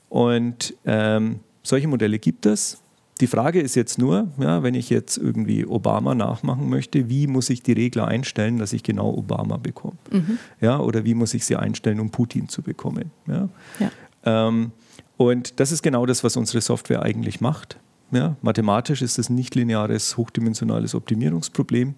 Und 0.09 0.73
ähm, 0.85 1.39
solche 1.63 1.87
Modelle 1.87 2.19
gibt 2.19 2.45
es. 2.45 2.81
Die 3.21 3.27
Frage 3.27 3.59
ist 3.59 3.75
jetzt 3.75 3.97
nur, 3.97 4.29
ja, 4.39 4.63
wenn 4.63 4.75
ich 4.75 4.89
jetzt 4.89 5.17
irgendwie 5.17 5.65
Obama 5.65 6.15
nachmachen 6.15 6.69
möchte, 6.69 7.09
wie 7.09 7.27
muss 7.27 7.49
ich 7.49 7.61
die 7.61 7.73
Regler 7.73 8.07
einstellen, 8.07 8.59
dass 8.59 8.71
ich 8.71 8.81
genau 8.81 9.13
Obama 9.13 9.57
bekomme? 9.57 9.97
Mhm. 10.11 10.39
Ja, 10.61 10.79
oder 10.79 11.03
wie 11.03 11.13
muss 11.13 11.33
ich 11.33 11.45
sie 11.45 11.57
einstellen, 11.57 11.99
um 11.99 12.11
Putin 12.11 12.47
zu 12.47 12.61
bekommen? 12.61 13.11
Ja? 13.27 13.49
ja. 13.79 13.91
Ähm, 14.23 14.71
und 15.17 15.59
das 15.59 15.73
ist 15.73 15.83
genau 15.83 16.05
das, 16.05 16.23
was 16.23 16.37
unsere 16.37 16.61
Software 16.61 17.01
eigentlich 17.01 17.41
macht. 17.41 17.77
Ja, 18.11 18.37
mathematisch 18.41 19.01
ist 19.01 19.19
es 19.19 19.29
ein 19.29 19.35
nicht-lineares, 19.35 20.15
hochdimensionales 20.15 20.95
Optimierungsproblem. 20.95 21.95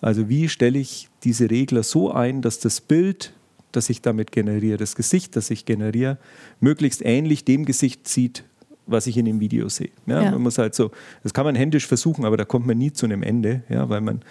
Also 0.00 0.28
wie 0.28 0.48
stelle 0.48 0.78
ich 0.78 1.08
diese 1.24 1.50
Regler 1.50 1.82
so 1.82 2.12
ein, 2.12 2.42
dass 2.42 2.60
das 2.60 2.80
Bild, 2.80 3.32
das 3.72 3.88
ich 3.90 4.02
damit 4.02 4.32
generiere, 4.32 4.76
das 4.76 4.94
Gesicht, 4.94 5.34
das 5.34 5.50
ich 5.50 5.64
generiere, 5.64 6.18
möglichst 6.60 7.02
ähnlich 7.04 7.44
dem 7.44 7.64
Gesicht 7.64 8.06
sieht, 8.06 8.44
was 8.88 9.06
ich 9.06 9.16
in 9.16 9.26
dem 9.26 9.40
Video 9.40 9.68
sehe. 9.68 9.90
Ja, 10.06 10.22
ja. 10.22 10.30
Man 10.32 10.42
muss 10.42 10.58
halt 10.58 10.74
so, 10.74 10.90
das 11.22 11.32
kann 11.32 11.44
man 11.44 11.54
händisch 11.54 11.86
versuchen, 11.86 12.24
aber 12.24 12.36
da 12.36 12.44
kommt 12.44 12.66
man 12.66 12.78
nie 12.78 12.92
zu 12.92 13.06
einem 13.06 13.22
Ende, 13.22 13.62
ja, 13.68 13.88
weil 13.88 14.00
man 14.00 14.22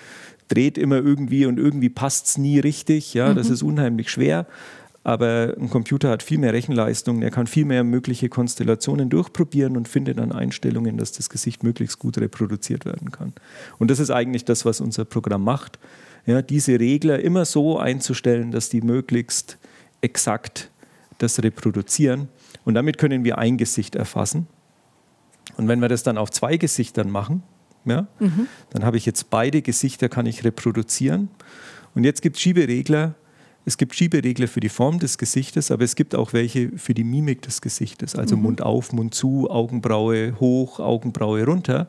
dreht 0.47 0.77
immer 0.77 0.97
irgendwie 0.97 1.45
und 1.45 1.57
irgendwie 1.57 1.89
passt 1.89 2.27
es 2.27 2.37
nie 2.37 2.59
richtig. 2.59 3.13
Ja, 3.13 3.29
mhm. 3.29 3.35
das 3.35 3.49
ist 3.49 3.63
unheimlich 3.63 4.09
schwer. 4.09 4.47
Aber 5.03 5.55
ein 5.57 5.69
Computer 5.69 6.09
hat 6.09 6.21
viel 6.21 6.37
mehr 6.37 6.51
Rechenleistung, 6.51 7.21
er 7.21 7.31
kann 7.31 7.47
viel 7.47 7.63
mehr 7.63 7.85
mögliche 7.85 8.27
Konstellationen 8.27 9.09
durchprobieren 9.09 9.77
und 9.77 9.87
findet 9.87 10.17
dann 10.17 10.33
Einstellungen, 10.33 10.97
dass 10.97 11.13
das 11.13 11.29
Gesicht 11.29 11.63
möglichst 11.63 11.97
gut 11.97 12.17
reproduziert 12.17 12.83
werden 12.83 13.09
kann. 13.11 13.31
Und 13.77 13.89
das 13.89 13.99
ist 13.99 14.11
eigentlich 14.11 14.43
das, 14.43 14.65
was 14.65 14.81
unser 14.81 15.05
Programm 15.05 15.45
macht. 15.45 15.79
Ja, 16.25 16.41
diese 16.41 16.77
Regler 16.77 17.19
immer 17.19 17.45
so 17.45 17.79
einzustellen, 17.79 18.51
dass 18.51 18.67
die 18.67 18.81
möglichst 18.81 19.57
exakt 20.01 20.69
das 21.19 21.41
reproduzieren. 21.41 22.27
Und 22.67 22.73
damit 22.73 22.97
können 22.97 23.23
wir 23.23 23.37
ein 23.37 23.55
Gesicht 23.55 23.95
erfassen. 23.95 24.45
Und 25.55 25.69
wenn 25.69 25.79
wir 25.79 25.87
das 25.87 26.03
dann 26.03 26.17
auf 26.17 26.31
zwei 26.31 26.57
Gesichtern 26.57 27.09
machen, 27.09 27.41
ja, 27.85 28.07
mhm. 28.19 28.47
dann 28.71 28.83
habe 28.83 28.97
ich 28.97 29.05
jetzt 29.05 29.29
beide 29.29 29.61
Gesichter, 29.61 30.09
kann 30.09 30.25
ich 30.25 30.43
reproduzieren. 30.43 31.29
Und 31.95 32.03
jetzt 32.03 32.21
gibt 32.21 32.35
es 32.35 32.41
Schieberegler. 32.41 33.15
Es 33.63 33.77
gibt 33.77 33.95
Schieberegler 33.95 34.49
für 34.49 34.59
die 34.59 34.67
Form 34.67 34.99
des 34.99 35.17
Gesichtes, 35.17 35.71
aber 35.71 35.85
es 35.85 35.95
gibt 35.95 36.13
auch 36.13 36.33
welche 36.33 36.77
für 36.77 36.93
die 36.93 37.05
Mimik 37.05 37.41
des 37.41 37.61
Gesichtes. 37.61 38.15
Also 38.15 38.35
mhm. 38.35 38.43
Mund 38.43 38.61
auf, 38.61 38.91
Mund 38.91 39.15
zu, 39.15 39.49
Augenbraue 39.49 40.37
hoch, 40.37 40.81
Augenbraue 40.81 41.45
runter. 41.45 41.87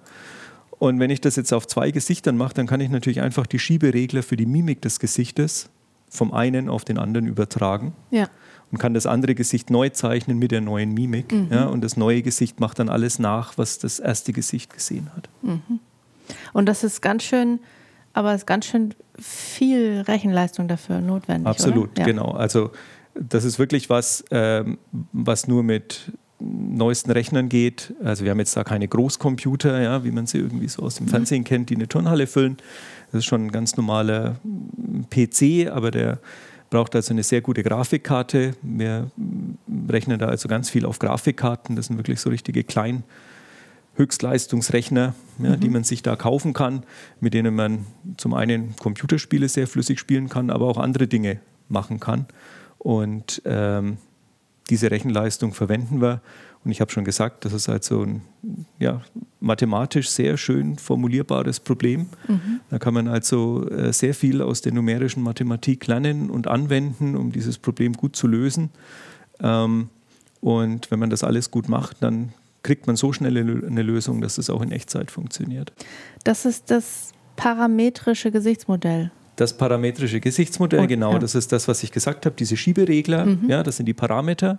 Und 0.79 1.01
wenn 1.01 1.11
ich 1.11 1.21
das 1.21 1.35
jetzt 1.35 1.53
auf 1.53 1.67
zwei 1.67 1.91
Gesichtern 1.91 2.37
mache, 2.37 2.55
dann 2.55 2.69
kann 2.69 2.81
ich 2.81 2.89
natürlich 2.89 3.21
einfach 3.21 3.49
die 3.49 3.59
Schieberegler 3.59 4.23
für 4.23 4.37
die 4.37 4.47
Mimik 4.47 4.81
des 4.83 5.01
Gesichtes 5.01 5.71
vom 6.09 6.33
einen 6.33 6.69
auf 6.69 6.85
den 6.85 6.99
anderen 6.99 7.27
übertragen. 7.27 7.95
Ja 8.13 8.29
und 8.71 8.79
kann 8.79 8.95
das 8.95 9.07
andere 9.07 9.35
Gesicht 9.35 9.71
neu 9.71 9.89
zeichnen 9.89 10.39
mit 10.39 10.51
der 10.51 10.61
neuen 10.61 10.93
Mimik. 10.93 11.33
Mhm. 11.33 11.49
Ja, 11.51 11.67
und 11.67 11.83
das 11.83 11.97
neue 11.97 12.23
Gesicht 12.23 12.61
macht 12.61 12.79
dann 12.79 12.89
alles 12.89 13.19
nach, 13.19 13.57
was 13.57 13.79
das 13.79 13.99
erste 13.99 14.33
Gesicht 14.33 14.73
gesehen 14.73 15.11
hat. 15.17 15.29
Mhm. 15.43 15.81
Und 16.53 16.67
das 16.67 16.85
ist 16.85 17.01
ganz 17.01 17.23
schön, 17.23 17.61
aber 18.13 18.35
es 18.35 18.43
ist 18.43 18.47
ganz 18.47 18.67
schön 18.67 18.95
viel 19.19 20.03
Rechenleistung 20.07 20.69
dafür 20.69 21.01
notwendig. 21.01 21.47
Absolut, 21.47 21.97
ja. 21.99 22.05
genau. 22.05 22.33
Also 22.33 22.71
das 23.15 23.45
ist 23.45 23.59
wirklich 23.59 23.91
was, 23.91 24.25
ähm, 24.31 24.79
was 25.13 25.49
nur 25.49 25.63
mit 25.63 26.13
neuesten 26.41 27.11
Rechnern 27.11 27.49
geht. 27.49 27.95
Also 28.03 28.25
wir 28.25 28.31
haben 28.31 28.39
jetzt 28.39 28.57
da 28.57 28.63
keine 28.63 28.87
Großcomputer, 28.87 29.81
ja, 29.81 30.05
wie 30.05 30.13
man 30.13 30.27
sie 30.27 30.39
irgendwie 30.39 30.69
so 30.69 30.83
aus 30.83 30.97
dem 30.97 31.07
mhm. 31.07 31.11
Fernsehen 31.11 31.45
kennt, 31.45 31.71
die 31.71 31.75
eine 31.75 31.89
Turnhalle 31.89 32.27
füllen. 32.27 32.59
Das 33.11 33.21
ist 33.21 33.25
schon 33.25 33.47
ein 33.47 33.53
ganz 33.53 33.77
normaler 33.77 34.37
PC, 35.11 35.69
aber 35.71 35.91
der 35.91 36.19
braucht 36.71 36.95
also 36.95 37.13
eine 37.13 37.23
sehr 37.23 37.41
gute 37.41 37.63
Grafikkarte. 37.63 38.55
Wir 38.63 39.11
rechnen 39.89 40.19
da 40.19 40.27
also 40.27 40.49
ganz 40.49 40.71
viel 40.71 40.85
auf 40.85 40.99
Grafikkarten. 40.99 41.77
Das 41.77 41.87
sind 41.87 41.97
wirklich 41.97 42.21
so 42.21 42.31
richtige 42.31 42.65
Kleinhöcker, 42.65 43.05
Höchstleistungsrechner, 43.99 45.15
ja, 45.41 45.51
mhm. 45.51 45.61
die 45.61 45.69
man 45.69 45.85
sich 45.85 46.03
da 46.03 46.17
kaufen 46.17 46.53
kann, 46.53 46.85
mit 47.21 47.35
denen 47.35 47.55
man 47.55 47.85
zum 48.17 48.33
einen 48.33 48.75
Computerspiele 48.77 49.49
sehr 49.49 49.67
flüssig 49.67 49.99
spielen 49.99 50.29
kann, 50.29 50.51
aber 50.51 50.67
auch 50.67 50.79
andere 50.79 51.09
Dinge 51.09 51.41
machen 51.69 52.01
kann. 52.01 52.27
Und 52.79 53.43
ähm, 53.45 53.99
diese 54.71 54.91
Rechenleistung 54.91 55.53
verwenden 55.53 56.01
wir. 56.01 56.23
Und 56.65 56.71
ich 56.71 56.81
habe 56.81 56.91
schon 56.91 57.05
gesagt, 57.05 57.45
das 57.45 57.53
ist 57.53 57.69
halt 57.69 57.85
so 57.85 58.03
ein 58.03 58.23
ja, 58.79 59.03
mathematisch 59.41 60.09
sehr 60.11 60.37
schön 60.37 60.77
formulierbares 60.77 61.61
Problem. 61.61 62.07
Mhm. 62.27 62.61
Da 62.71 62.79
kann 62.79 62.95
man 62.95 63.09
also 63.09 63.69
äh, 63.69 63.93
sehr 63.93 64.15
viel 64.15 64.43
aus 64.43 64.61
der 64.61 64.73
numerischen 64.73 65.23
Mathematik 65.23 65.87
lernen 65.87 66.31
und 66.31 66.47
anwenden, 66.49 67.17
um 67.17 67.33
dieses 67.33 67.59
Problem 67.59 67.93
gut 67.93 68.17
zu 68.17 68.27
lösen. 68.27 68.71
Ähm, 69.41 69.89
und 70.41 70.91
wenn 70.91 70.99
man 70.99 71.11
das 71.11 71.25
alles 71.25 71.51
gut 71.51 71.69
macht, 71.69 72.03
dann 72.03 72.33
kriegt 72.63 72.87
man 72.87 72.97
so 72.97 73.13
schnell 73.13 73.37
eine 73.37 73.83
Lösung, 73.83 74.21
dass 74.21 74.39
es 74.39 74.51
auch 74.51 74.63
in 74.63 74.73
Echtzeit 74.73 75.11
funktioniert. 75.11 75.73
Das 76.25 76.45
ist 76.45 76.71
das 76.71 77.13
parametrische 77.37 78.31
Gesichtsmodell. 78.31 79.11
Das 79.37 79.57
parametrische 79.57 80.19
Gesichtsmodell, 80.19 80.81
oh, 80.81 80.87
genau, 80.89 81.13
ja. 81.13 81.19
das 81.21 81.37
ist 81.37 81.53
das, 81.53 81.69
was 81.69 81.85
ich 81.85 81.93
gesagt 81.93 82.27
habe, 82.27 82.35
diese 82.37 82.57
Schieberegler, 82.57 83.25
mhm. 83.25 83.49
ja, 83.49 83.63
das 83.63 83.77
sind 83.77 83.87
die 83.87 83.95
Parameter. 83.95 84.59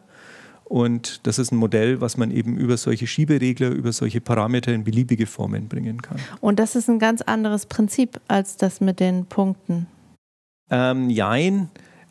Und 0.69 1.25
das 1.25 1.39
ist 1.39 1.51
ein 1.51 1.57
Modell, 1.57 1.99
was 1.99 2.15
man 2.15 2.29
eben 2.29 2.55
über 2.55 2.77
solche 2.77 3.07
Schieberegler, 3.07 3.69
über 3.69 3.91
solche 3.91 4.21
Parameter 4.21 4.71
in 4.71 4.83
beliebige 4.83 5.25
Formen 5.25 5.67
bringen 5.67 5.99
kann. 6.01 6.17
Und 6.41 6.59
das 6.59 6.75
ist 6.75 6.87
ein 6.87 6.99
ganz 6.99 7.23
anderes 7.23 7.65
Prinzip 7.65 8.21
als 8.27 8.55
das 8.55 8.79
mit 8.79 8.99
den 8.99 9.25
Punkten. 9.25 9.87
Ähm, 10.69 11.09
jein, 11.09 11.69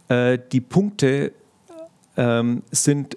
äh, 0.09 0.39
die 0.51 0.61
Punkte 0.61 1.33
ähm, 2.17 2.65
sind, 2.73 3.17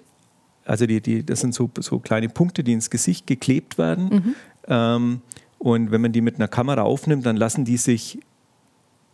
also 0.64 0.86
die, 0.86 1.00
die, 1.00 1.26
das 1.26 1.40
sind 1.40 1.54
so, 1.54 1.68
so 1.80 1.98
kleine 1.98 2.28
Punkte, 2.28 2.62
die 2.62 2.72
ins 2.72 2.88
Gesicht 2.88 3.26
geklebt 3.26 3.78
werden. 3.78 4.04
Mhm. 4.04 4.34
Ähm, 4.68 5.20
und 5.58 5.90
wenn 5.90 6.00
man 6.00 6.12
die 6.12 6.20
mit 6.20 6.36
einer 6.36 6.46
Kamera 6.46 6.82
aufnimmt, 6.82 7.26
dann 7.26 7.36
lassen 7.36 7.64
die 7.64 7.78
sich 7.78 8.20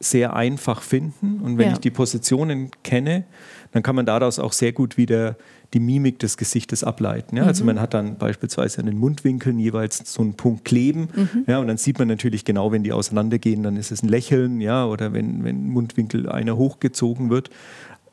sehr 0.01 0.35
einfach 0.35 0.83
finden. 0.83 1.41
Und 1.43 1.59
wenn 1.59 1.69
ja. 1.69 1.73
ich 1.73 1.79
die 1.81 1.91
Positionen 1.91 2.71
kenne, 2.85 3.25
dann 3.73 3.83
kann 3.83 3.97
man 3.97 4.07
daraus 4.07 4.39
auch 4.39 4.53
sehr 4.53 4.73
gut 4.73 4.97
wieder 4.97 5.37
die 5.75 5.81
Mimik 5.81 6.19
des 6.19 6.37
Gesichtes 6.37 6.83
ableiten. 6.83 7.37
Ja? 7.37 7.45
Also 7.45 7.63
mhm. 7.63 7.67
man 7.67 7.81
hat 7.81 7.95
dann 7.95 8.17
beispielsweise 8.17 8.81
an 8.81 8.87
den 8.87 8.97
Mundwinkeln 8.97 9.59
jeweils 9.59 10.01
so 10.05 10.23
einen 10.23 10.35
Punkt 10.35 10.65
kleben. 10.65 11.09
Mhm. 11.15 11.45
Ja? 11.47 11.59
Und 11.59 11.69
dann 11.69 11.77
sieht 11.77 11.99
man 11.99 12.09
natürlich 12.09 12.45
genau, 12.45 12.73
wenn 12.73 12.85
die 12.85 12.93
auseinandergehen, 12.93 13.63
dann 13.63 13.77
ist 13.77 13.91
es 13.91 14.03
ein 14.03 14.09
Lächeln, 14.09 14.61
ja, 14.61 14.87
oder 14.87 15.13
wenn, 15.13 15.45
wenn 15.45 15.69
Mundwinkel 15.69 16.29
einer 16.29 16.57
hochgezogen 16.57 17.29
wird. 17.29 17.51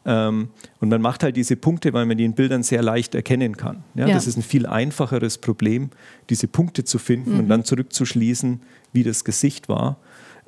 Ähm, 0.06 0.50
und 0.82 0.89
man 0.89 1.01
macht 1.01 1.24
halt 1.24 1.38
diese 1.38 1.56
Punkte, 1.56 1.94
weil 1.94 2.06
man 2.06 2.18
die 2.18 2.25
in 2.25 2.34
Bildern 2.34 2.63
sehr 2.63 2.82
leicht 2.82 3.15
erkennen 3.15 3.56
kann. 3.56 3.84
Ja? 3.96 4.08
ja. 4.08 4.13
Das 4.13 4.27
ist 4.27 4.38
ein 4.38 4.44
viel 4.44 4.65
einfacheres 4.65 5.38
Problem, 5.38 5.92
diese 6.30 6.48
Punkte 6.48 6.84
zu 6.84 7.00
finden 7.00 7.34
mhm. 7.34 7.39
und 7.39 7.50
dann 7.50 7.63
zurückzuschließen, 7.63 8.62
wie 8.92 9.04
das 9.04 9.24
Gesicht 9.24 9.70
war. 9.70 9.98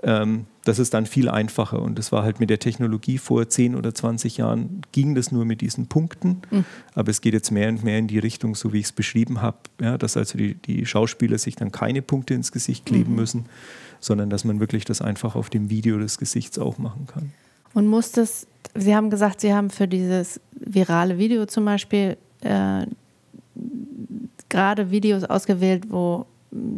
Ähm, 0.04 0.46
das 0.68 0.80
ist 0.80 0.94
dann 0.94 1.06
viel 1.06 1.30
einfacher. 1.30 1.82
Und 1.82 1.98
das 1.98 2.12
war 2.12 2.24
halt 2.24 2.40
mit 2.40 2.50
der 2.50 2.60
Technologie 2.60 3.18
vor 3.18 3.48
10 3.48 3.76
oder 3.76 3.94
20 3.94 4.38
Jahren, 4.38 4.82
ging 4.92 5.16
das 5.16 5.32
nur 5.32 5.46
mit 5.46 5.62
diesen 5.62 5.88
Punkten. 5.88 6.42
Mhm. 6.52 6.66
Aber 6.94 7.10
es 7.10 7.22
geht 7.22 7.34
jetzt 7.34 7.52
mehr 7.52 7.70
und 7.70 7.84
mehr 7.84 7.98
in 7.98 8.08
die 8.08 8.20
Richtung, 8.20 8.56
so 8.56 8.74
wie 8.74 8.80
ich 8.80 8.88
es 8.88 8.92
beschrieben 8.92 9.42
habe, 9.42 9.58
ja, 9.82 9.98
dass 9.98 10.18
also 10.18 10.38
die, 10.38 10.56
die 10.56 10.86
Schauspieler 10.86 11.38
sich 11.38 11.56
dann 11.56 11.72
keine 11.72 12.02
Punkte 12.02 12.34
ins 12.34 12.52
Gesicht 12.52 12.86
kleben 12.86 13.12
mhm. 13.12 13.16
müssen, 13.16 13.46
sondern 14.00 14.30
dass 14.30 14.44
man 14.44 14.60
wirklich 14.60 14.86
das 14.86 15.02
einfach 15.02 15.36
auf 15.36 15.50
dem 15.50 15.70
Video 15.70 15.98
des 15.98 16.18
Gesichts 16.18 16.60
auch 16.60 16.78
machen 16.78 17.08
kann. 17.08 17.32
Und 17.74 17.88
muss 17.88 18.12
das, 18.12 18.48
Sie 18.76 18.96
haben 18.96 19.10
gesagt, 19.10 19.42
Sie 19.42 19.54
haben 19.54 19.70
für 19.70 19.88
dieses 19.88 20.40
virale 20.52 21.18
Video 21.18 21.46
zum 21.46 21.66
Beispiel 21.66 22.18
äh, 22.42 22.86
gerade 24.50 24.92
Videos 24.92 25.24
ausgewählt, 25.24 25.86
wo 25.90 26.26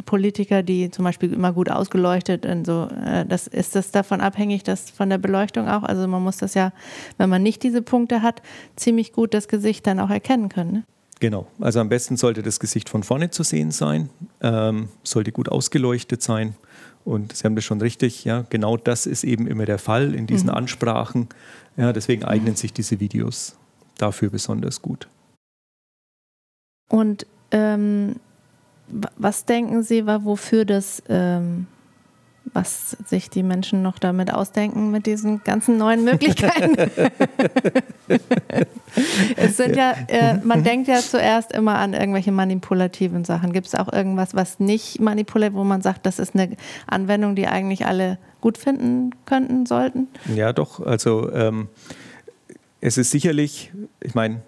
Politiker, 0.05 0.63
die 0.63 0.89
zum 0.89 1.05
Beispiel 1.05 1.31
immer 1.31 1.53
gut 1.53 1.69
ausgeleuchtet 1.69 2.45
und 2.45 2.65
so, 2.65 2.87
äh, 3.05 3.25
das, 3.25 3.47
ist 3.47 3.75
das 3.75 3.91
davon 3.91 4.19
abhängig, 4.19 4.63
dass 4.63 4.89
von 4.89 5.09
der 5.09 5.19
Beleuchtung 5.19 5.67
auch? 5.67 5.83
Also 5.83 6.07
man 6.07 6.23
muss 6.23 6.37
das 6.37 6.55
ja, 6.55 6.73
wenn 7.17 7.29
man 7.29 7.43
nicht 7.43 7.61
diese 7.63 7.81
Punkte 7.81 8.21
hat, 8.21 8.41
ziemlich 8.75 9.13
gut 9.13 9.33
das 9.33 9.47
Gesicht 9.47 9.85
dann 9.85 9.99
auch 9.99 10.09
erkennen 10.09 10.49
können. 10.49 10.71
Ne? 10.71 10.83
Genau, 11.19 11.47
also 11.59 11.79
am 11.79 11.89
besten 11.89 12.17
sollte 12.17 12.41
das 12.41 12.59
Gesicht 12.59 12.89
von 12.89 13.03
vorne 13.03 13.29
zu 13.29 13.43
sehen 13.43 13.71
sein, 13.71 14.09
ähm, 14.41 14.89
sollte 15.03 15.31
gut 15.31 15.49
ausgeleuchtet 15.49 16.23
sein. 16.23 16.55
Und 17.05 17.35
Sie 17.35 17.43
haben 17.43 17.55
das 17.55 17.65
schon 17.65 17.81
richtig, 17.81 18.23
ja, 18.25 18.45
genau 18.49 18.77
das 18.77 19.05
ist 19.05 19.23
eben 19.23 19.47
immer 19.47 19.65
der 19.65 19.79
Fall 19.79 20.13
in 20.13 20.27
diesen 20.27 20.47
mhm. 20.47 20.55
Ansprachen. 20.55 21.27
Ja, 21.77 21.93
deswegen 21.93 22.23
eignen 22.23 22.55
sich 22.55 22.73
diese 22.73 22.99
Videos 22.99 23.55
dafür 23.97 24.29
besonders 24.29 24.81
gut. 24.81 25.07
Und 26.89 27.25
ähm, 27.51 28.15
was 29.17 29.45
denken 29.45 29.83
Sie, 29.83 30.05
wofür 30.05 30.65
das, 30.65 31.03
ähm, 31.09 31.67
was 32.53 32.97
sich 33.05 33.29
die 33.29 33.43
Menschen 33.43 33.81
noch 33.81 33.99
damit 33.99 34.33
ausdenken 34.33 34.91
mit 34.91 35.05
diesen 35.05 35.43
ganzen 35.43 35.77
neuen 35.77 36.03
Möglichkeiten? 36.03 36.75
es 39.35 39.57
sind 39.57 39.75
ja, 39.75 39.93
äh, 40.07 40.37
man 40.43 40.63
denkt 40.63 40.87
ja 40.87 40.99
zuerst 40.99 41.51
immer 41.51 41.77
an 41.77 41.93
irgendwelche 41.93 42.31
manipulativen 42.31 43.23
Sachen. 43.25 43.53
Gibt 43.53 43.67
es 43.67 43.75
auch 43.75 43.91
irgendwas, 43.91 44.33
was 44.33 44.59
nicht 44.59 44.99
manipuliert, 44.99 45.53
wo 45.53 45.63
man 45.63 45.81
sagt, 45.81 46.05
das 46.05 46.19
ist 46.19 46.35
eine 46.35 46.55
Anwendung, 46.87 47.35
die 47.35 47.47
eigentlich 47.47 47.85
alle 47.85 48.17
gut 48.41 48.57
finden 48.57 49.11
könnten, 49.25 49.65
sollten? 49.65 50.07
Ja, 50.33 50.53
doch. 50.53 50.79
Also 50.79 51.31
ähm, 51.33 51.67
es 52.81 52.97
ist 52.97 53.11
sicherlich, 53.11 53.71
ich 54.01 54.15
meine, 54.15 54.41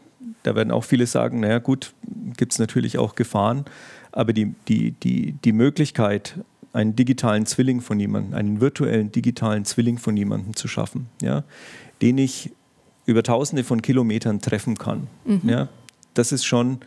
da 0.43 0.55
werden 0.55 0.71
auch 0.71 0.83
viele 0.83 1.05
sagen, 1.05 1.41
naja 1.41 1.59
gut, 1.59 1.93
gibt 2.37 2.53
es 2.53 2.59
natürlich 2.59 2.97
auch 2.97 3.15
Gefahren. 3.15 3.65
Aber 4.11 4.33
die, 4.33 4.53
die, 4.67 4.91
die, 4.91 5.33
die 5.33 5.51
Möglichkeit, 5.51 6.35
einen 6.73 6.95
digitalen 6.95 7.45
Zwilling 7.45 7.81
von 7.81 7.99
jemandem, 7.99 8.33
einen 8.33 8.61
virtuellen 8.61 9.11
digitalen 9.11 9.65
Zwilling 9.65 9.97
von 9.97 10.15
jemandem 10.15 10.55
zu 10.55 10.67
schaffen, 10.67 11.07
ja, 11.21 11.43
den 12.01 12.17
ich 12.17 12.51
über 13.05 13.23
tausende 13.23 13.63
von 13.63 13.81
Kilometern 13.81 14.39
treffen 14.39 14.77
kann, 14.77 15.07
mhm. 15.25 15.41
ja, 15.49 15.69
das 16.13 16.31
ist 16.31 16.45
schon, 16.45 16.79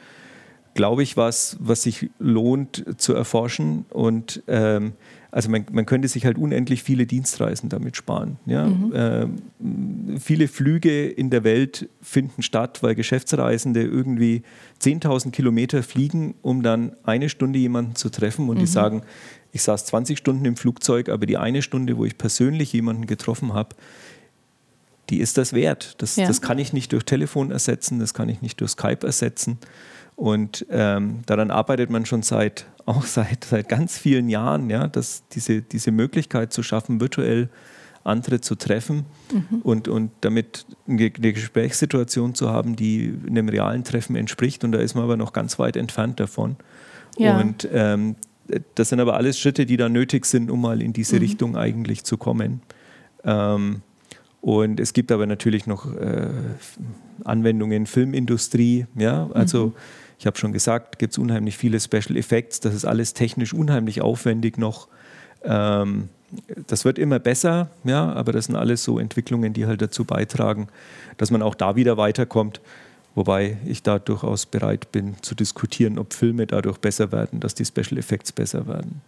glaube 0.75 1.03
ich, 1.03 1.17
was, 1.17 1.57
was 1.61 1.83
sich 1.83 2.11
lohnt 2.19 2.85
zu 2.99 3.15
erforschen. 3.15 3.87
Und 3.91 4.43
ähm, 4.49 4.93
also 5.31 5.49
man, 5.49 5.65
man, 5.73 5.87
könnte 5.87 6.07
sich 6.09 6.27
halt 6.27 6.37
unendlich 6.39 6.83
viele 6.83 7.07
Dienstreisen 7.07 7.69
damit 7.69 7.97
sparen. 7.97 8.39
Ja? 8.47 8.67
Mhm. 8.67 8.93
Ähm, 8.95 10.21
viele 10.21 10.49
Flüge 10.49 11.09
in 11.09 11.31
der 11.31 11.43
Welt 11.45 11.89
finden 12.03 12.43
statt, 12.43 12.83
weil 12.83 12.95
Geschäftsreisende 12.95 13.83
irgendwie 13.83 14.43
10.000 14.81 15.31
Kilometer 15.31 15.83
fliegen, 15.83 16.35
um 16.43 16.63
dann 16.63 16.93
eine 17.05 17.29
Stunde 17.29 17.59
jemanden 17.59 17.95
zu 17.95 18.11
treffen 18.11 18.49
und 18.49 18.57
mhm. 18.57 18.61
die 18.61 18.67
sagen, 18.67 19.03
ich 19.53 19.63
saß 19.63 19.87
20 19.87 20.19
Stunden 20.19 20.45
im 20.45 20.57
Flugzeug, 20.57 21.09
aber 21.09 21.27
die 21.27 21.37
eine 21.37 21.63
Stunde, 21.63 21.97
wo 21.97 22.05
ich 22.05 22.19
persönlich 22.19 22.73
jemanden 22.73 23.07
getroffen 23.07 23.55
habe, 23.55 23.77
die 25.11 25.19
ist 25.19 25.39
das 25.39 25.53
wert. 25.53 25.97
Das, 25.99 26.17
ja. 26.17 26.27
das 26.27 26.41
kann 26.41 26.59
ich 26.59 26.73
nicht 26.73 26.93
durch 26.93 27.05
Telefon 27.05 27.51
ersetzen, 27.51 27.99
das 27.99 28.15
kann 28.15 28.29
ich 28.29 28.43
nicht 28.43 28.61
durch 28.61 28.73
Skype 28.73 29.07
ersetzen. 29.07 29.59
Und 30.17 30.67
ähm, 30.71 31.23
daran 31.27 31.51
arbeitet 31.51 31.91
man 31.91 32.07
schon 32.07 32.23
seit 32.23 32.67
auch 32.87 33.05
seit, 33.05 33.45
seit 33.45 33.69
ganz 33.69 33.99
vielen 33.99 34.29
Jahren, 34.29 34.69
ja, 34.71 34.87
dass 34.87 35.27
diese, 35.29 35.63
diese 35.63 35.91
Möglichkeit 35.91 36.53
zu 36.53 36.63
schaffen, 36.63 37.01
virtuell 37.01 37.49
andere 38.05 38.43
zu 38.43 38.55
treffen 38.55 39.07
mhm. 39.33 39.63
und, 39.63 39.89
und 39.89 40.11
damit 40.21 40.67
eine, 40.87 41.11
Gesprächssituation 41.11 42.35
zu 42.35 42.51
haben, 42.51 42.77
die 42.77 43.19
einem 43.27 43.49
realen 43.49 43.83
Treffen 43.83 44.15
entspricht. 44.15 44.63
Und 44.63 44.73
da 44.73 44.79
ist 44.79 44.95
man 44.95 45.05
aber 45.05 45.17
noch 45.17 45.33
ganz 45.33 45.59
weit 45.59 45.77
entfernt 45.77 46.21
davon. 46.21 46.57
Ja. 47.17 47.39
Und 47.39 47.67
ähm, 47.73 48.17
das 48.75 48.91
sind 48.91 49.01
aber 49.01 49.17
alles 49.17 49.39
Schritte, 49.39 49.65
die 49.65 49.79
da 49.79 49.89
nötig 49.89 50.27
sind, 50.27 50.51
um 50.51 50.61
mal 50.61 50.83
in 50.83 50.93
diese 50.93 51.17
mhm. 51.17 51.23
Richtung 51.23 51.57
eigentlich 51.57 52.05
zu 52.05 52.19
kommen. 52.19 52.61
Ähm, 53.25 53.81
und 54.43 54.81
es 54.81 54.93
gibt 54.93 55.11
aber 55.11 55.25
natürlich 55.25 55.67
noch 55.67 55.91
äh, 55.97 56.29
Anwendungen, 57.25 57.87
Filmindustrie, 57.87 58.85
ja, 58.97 59.31
also 59.33 59.69
mhm 59.69 59.73
ich 60.19 60.27
habe 60.27 60.39
schon 60.39 60.53
gesagt, 60.53 60.99
gibt 60.99 61.13
es 61.13 61.19
unheimlich 61.19 61.57
viele 61.57 61.81
Special 61.81 62.17
Effects. 62.17 62.61
Das 62.61 62.75
ist 62.75 62.85
alles 62.85 63.15
technisch 63.15 63.53
unheimlich 63.53 64.01
aufwendig 64.01 64.59
noch. 64.59 64.89
Ähm, 65.43 66.09
das 66.67 66.85
wird 66.85 66.99
immer 66.99 67.19
besser, 67.19 67.71
ja, 67.85 68.13
aber 68.13 68.33
das 68.33 68.47
sind 68.47 68.57
alles 68.57 68.83
so 68.83 68.99
Entwicklungen, 68.99 69.53
die 69.53 69.67
halt 69.67 69.83
dazu 69.83 70.05
beitragen, 70.05 70.69
dass 71.17 71.31
man 71.31 71.43
auch 71.43 71.55
da 71.55 71.77
wieder 71.77 71.97
weiterkommt. 71.97 72.61
Wobei 73.15 73.59
ich 73.65 73.83
da 73.83 74.01
durchaus 74.01 74.45
bereit 74.45 74.91
bin 74.91 75.15
zu 75.23 75.37
diskutieren, 75.37 75.99
ob 75.99 76.15
Filme 76.15 76.47
dadurch 76.47 76.79
besser 76.79 77.13
werden, 77.13 77.39
dass 77.39 77.55
die 77.55 77.65
Special 77.65 77.99
Effects 77.99 78.33
besser 78.33 78.67
werden. 78.67 79.03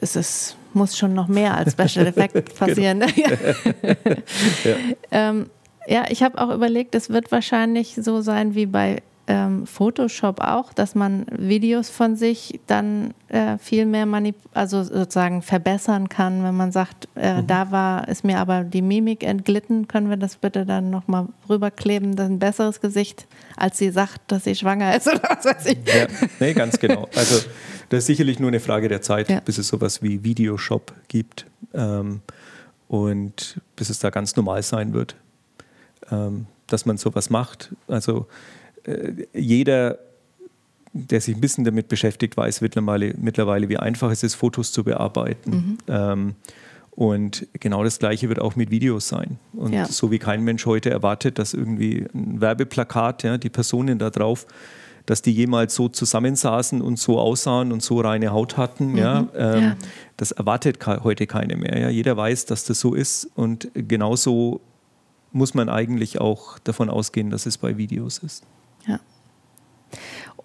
Es 0.00 0.14
ist, 0.14 0.56
muss 0.72 0.96
schon 0.96 1.14
noch 1.14 1.26
mehr 1.26 1.56
als 1.56 1.72
Special 1.72 2.06
Effect 2.06 2.34
genau. 2.34 2.56
passieren. 2.56 3.00
ja. 3.16 4.76
ähm, 5.10 5.46
ja, 5.86 6.04
ich 6.08 6.22
habe 6.22 6.40
auch 6.40 6.54
überlegt, 6.54 6.94
es 6.94 7.10
wird 7.10 7.32
wahrscheinlich 7.32 7.96
so 8.00 8.20
sein 8.20 8.54
wie 8.54 8.66
bei 8.66 9.02
ähm, 9.26 9.66
Photoshop 9.66 10.40
auch, 10.40 10.72
dass 10.72 10.94
man 10.94 11.26
Videos 11.30 11.88
von 11.88 12.16
sich 12.16 12.60
dann 12.66 13.14
äh, 13.28 13.56
viel 13.58 13.86
mehr 13.86 14.04
manip 14.04 14.36
also 14.52 14.82
sozusagen 14.82 15.40
verbessern 15.40 16.08
kann, 16.08 16.44
wenn 16.44 16.54
man 16.54 16.72
sagt, 16.72 17.08
äh, 17.16 17.40
mhm. 17.40 17.46
da 17.46 17.70
war 17.70 18.08
ist 18.08 18.24
mir 18.24 18.38
aber 18.38 18.64
die 18.64 18.82
Mimik 18.82 19.24
entglitten, 19.24 19.88
können 19.88 20.10
wir 20.10 20.16
das 20.16 20.36
bitte 20.36 20.66
dann 20.66 20.90
nochmal 20.90 21.28
rüberkleben, 21.48 22.12
ist 22.12 22.20
ein 22.20 22.38
besseres 22.38 22.80
Gesicht, 22.80 23.26
als 23.56 23.78
sie 23.78 23.90
sagt, 23.90 24.20
dass 24.28 24.44
sie 24.44 24.54
schwanger 24.54 24.94
ist 24.94 25.06
oder 25.12 25.22
was 25.22 25.44
weiß 25.44 25.66
ich. 25.66 25.78
Ja, 25.86 26.06
nee, 26.40 26.52
ganz 26.52 26.78
genau. 26.78 27.08
Also 27.16 27.46
das 27.88 28.00
ist 28.00 28.06
sicherlich 28.06 28.38
nur 28.38 28.48
eine 28.48 28.60
Frage 28.60 28.88
der 28.88 29.00
Zeit, 29.00 29.30
ja. 29.30 29.40
bis 29.40 29.58
es 29.58 29.68
sowas 29.68 30.02
wie 30.02 30.22
Videoshop 30.22 30.92
gibt 31.08 31.46
ähm, 31.72 32.20
und 32.88 33.60
bis 33.76 33.88
es 33.88 33.98
da 34.00 34.10
ganz 34.10 34.36
normal 34.36 34.62
sein 34.62 34.92
wird, 34.92 35.16
ähm, 36.10 36.46
dass 36.66 36.84
man 36.84 36.98
sowas 36.98 37.30
macht. 37.30 37.72
Also 37.88 38.26
jeder, 39.32 39.98
der 40.92 41.20
sich 41.20 41.34
ein 41.34 41.40
bisschen 41.40 41.64
damit 41.64 41.88
beschäftigt, 41.88 42.36
weiß 42.36 42.60
mittlerweile, 42.60 43.14
mittlerweile 43.18 43.68
wie 43.68 43.78
einfach 43.78 44.10
es 44.10 44.22
ist, 44.22 44.34
Fotos 44.34 44.72
zu 44.72 44.84
bearbeiten. 44.84 45.50
Mhm. 45.50 45.78
Ähm, 45.88 46.34
und 46.92 47.48
genau 47.54 47.82
das 47.82 47.98
Gleiche 47.98 48.28
wird 48.28 48.40
auch 48.40 48.54
mit 48.54 48.70
Videos 48.70 49.08
sein. 49.08 49.38
Und 49.52 49.72
ja. 49.72 49.86
so 49.86 50.12
wie 50.12 50.20
kein 50.20 50.44
Mensch 50.44 50.64
heute 50.64 50.90
erwartet, 50.90 51.40
dass 51.40 51.52
irgendwie 51.52 52.06
ein 52.14 52.40
Werbeplakat, 52.40 53.24
ja, 53.24 53.36
die 53.36 53.50
Personen 53.50 53.98
da 53.98 54.10
drauf, 54.10 54.46
dass 55.04 55.20
die 55.20 55.32
jemals 55.32 55.74
so 55.74 55.88
zusammensaßen 55.88 56.80
und 56.80 56.98
so 56.98 57.18
aussahen 57.18 57.72
und 57.72 57.82
so 57.82 58.00
reine 58.00 58.30
Haut 58.30 58.56
hatten, 58.56 58.92
mhm. 58.92 58.98
ja, 58.98 59.28
ähm, 59.36 59.62
ja, 59.62 59.76
das 60.16 60.30
erwartet 60.30 60.86
heute 60.86 61.26
keine 61.26 61.56
mehr. 61.56 61.78
Ja. 61.78 61.88
Jeder 61.88 62.16
weiß, 62.16 62.46
dass 62.46 62.64
das 62.64 62.78
so 62.78 62.94
ist 62.94 63.28
und 63.34 63.68
genauso 63.74 64.60
muss 65.32 65.52
man 65.52 65.68
eigentlich 65.68 66.20
auch 66.20 66.60
davon 66.60 66.88
ausgehen, 66.88 67.28
dass 67.30 67.44
es 67.44 67.58
bei 67.58 67.76
Videos 67.76 68.18
ist. 68.18 68.44
Ja. 68.86 69.00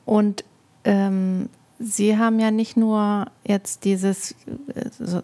Und 0.05 0.43
ähm, 0.83 1.49
Sie 1.81 2.17
haben 2.17 2.41
ja 2.41 2.51
nicht 2.51 2.75
nur 2.75 3.27
jetzt 3.47 3.85
dieses, 3.85 4.31
äh, 4.75 5.21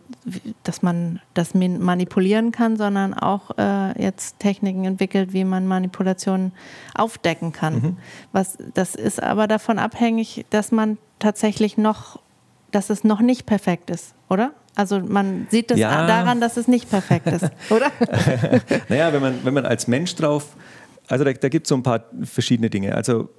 dass 0.64 0.82
man 0.82 1.20
das 1.34 1.54
manipulieren 1.54 2.54
kann, 2.54 2.78
sondern 2.78 3.14
auch 3.14 3.58
äh, 3.58 4.02
jetzt 4.02 4.40
Techniken 4.40 4.86
entwickelt, 4.86 5.34
wie 5.34 5.44
man 5.44 5.68
Manipulationen 5.68 6.54
aufdecken 6.94 7.52
kann. 7.52 7.74
Mhm. 7.74 7.98
Was, 8.32 8.58
das 8.74 8.96
ist 8.96 9.22
aber 9.22 9.48
davon 9.48 9.80
abhängig, 9.80 10.46
dass 10.50 10.72
man 10.72 10.98
tatsächlich 11.20 11.78
noch, 11.78 12.22
dass 12.72 12.90
es 12.90 13.04
noch 13.04 13.20
nicht 13.20 13.46
perfekt 13.46 13.90
ist, 13.90 14.16
oder? 14.30 14.52
Also 14.76 15.02
man 15.02 15.48
sieht 15.50 15.72
es 15.72 15.80
ja. 15.80 16.08
daran, 16.08 16.40
dass 16.40 16.56
es 16.56 16.70
nicht 16.70 16.90
perfekt 16.90 17.28
ist, 17.28 17.50
oder? 17.70 17.92
naja, 18.88 19.12
wenn 19.12 19.22
man, 19.22 19.40
wenn 19.44 19.54
man 19.54 19.66
als 19.66 19.90
Mensch 19.90 20.16
drauf 20.16 20.56
also 21.08 21.24
da, 21.24 21.34
da 21.34 21.50
gibt 21.50 21.66
es 21.66 21.70
so 21.70 21.76
ein 21.76 21.84
paar 21.84 22.06
verschiedene 22.24 22.70
Dinge. 22.70 22.96
Also 22.96 23.30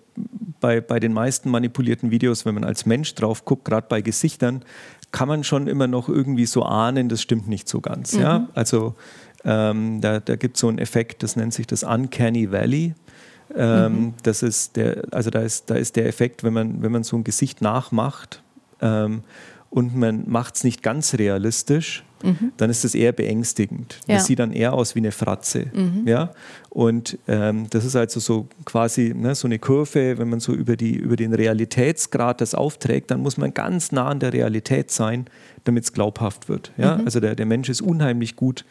bei, 0.61 0.81
bei 0.81 1.01
den 1.01 1.13
meisten 1.13 1.51
manipulierten 1.51 2.11
Videos, 2.11 2.47
wenn 2.47 2.55
man 2.55 2.65
als 2.65 2.87
Mensch 2.87 3.15
drauf 3.15 3.45
guckt, 3.45 3.65
gerade 3.65 3.87
bei 3.89 4.01
Gesichtern, 4.01 4.65
kann 5.13 5.29
man 5.29 5.45
schon 5.45 5.67
immer 5.67 5.87
noch 5.87 6.09
irgendwie 6.09 6.47
so 6.47 6.63
ahnen, 6.63 7.09
das 7.09 7.23
stimmt 7.23 7.49
nicht 7.49 7.69
so 7.69 7.81
ganz. 7.81 8.15
Mhm. 8.15 8.21
Ja? 8.21 8.49
Also 8.55 8.95
ähm, 9.45 10.01
da, 10.01 10.21
da 10.21 10.37
gibt 10.37 10.57
es 10.57 10.61
so 10.61 10.69
einen 10.69 10.79
Effekt, 10.79 11.23
das 11.23 11.37
nennt 11.37 11.55
sich 11.55 11.67
das 11.67 11.83
Uncanny 11.85 12.51
Valley. 12.51 12.95
Ähm, 13.55 13.93
mhm. 13.93 14.15
Das 14.23 14.43
ist 14.43 14.77
der, 14.77 15.05
also 15.13 15.31
da 15.31 15.41
ist, 15.41 15.71
da 15.71 15.77
ist 15.77 15.97
der 15.97 16.07
Effekt, 16.07 16.43
wenn 16.43 16.53
man, 16.53 16.83
wenn 16.83 16.93
man 16.93 17.05
so 17.05 17.17
ein 17.17 17.25
Gesicht 17.25 17.63
nachmacht 17.63 18.43
ähm, 18.81 19.23
und 19.71 19.97
man 19.97 20.25
macht 20.29 20.57
es 20.57 20.65
nicht 20.65 20.83
ganz 20.83 21.15
realistisch, 21.15 22.05
mhm. 22.23 22.53
dann 22.57 22.71
ist 22.71 22.85
das 22.85 22.95
eher 22.95 23.13
beängstigend. 23.13 24.01
Ja. 24.07 24.17
Das 24.17 24.27
sieht 24.27 24.39
dann 24.39 24.53
eher 24.53 24.73
aus 24.73 24.95
wie 24.95 25.01
eine 25.01 25.13
Fratze. 25.13 25.67
Mhm. 25.75 26.07
Ja? 26.07 26.33
Und 26.71 27.19
ähm, 27.29 27.67
das 27.71 27.85
ist 27.85 27.97
also 27.97 28.21
so 28.21 28.49
quasi 28.65 29.13
ne, 29.15 29.35
so 29.35 29.49
eine 29.49 29.59
Kurve, 29.59 30.19
wenn 30.19 30.29
man 30.29 30.41
so 30.41 30.53
über, 30.53 30.77
die, 30.77 30.97
über 30.97 31.17
den 31.17 31.35
Realitätsgrad 31.35 32.41
das 32.41 32.55
aufträgt, 32.55 33.11
dann 33.11 33.21
muss 33.21 33.37
man 33.37 33.53
ganz 33.55 33.93
nah 33.93 34.09
an 34.09 34.21
der 34.21 34.33
Realität 34.33 34.91
sein, 34.91 35.27
damit 35.65 35.85
es 35.85 35.93
glaubhaft 35.93 36.49
wird. 36.49 36.73
Ja? 36.77 36.99
Mhm. 36.99 37.05
Also 37.05 37.21
der, 37.21 37.35
der 37.35 37.47
Mensch 37.47 37.69
ist 37.69 37.83
unheimlich 37.83 38.37
gut, 38.37 38.65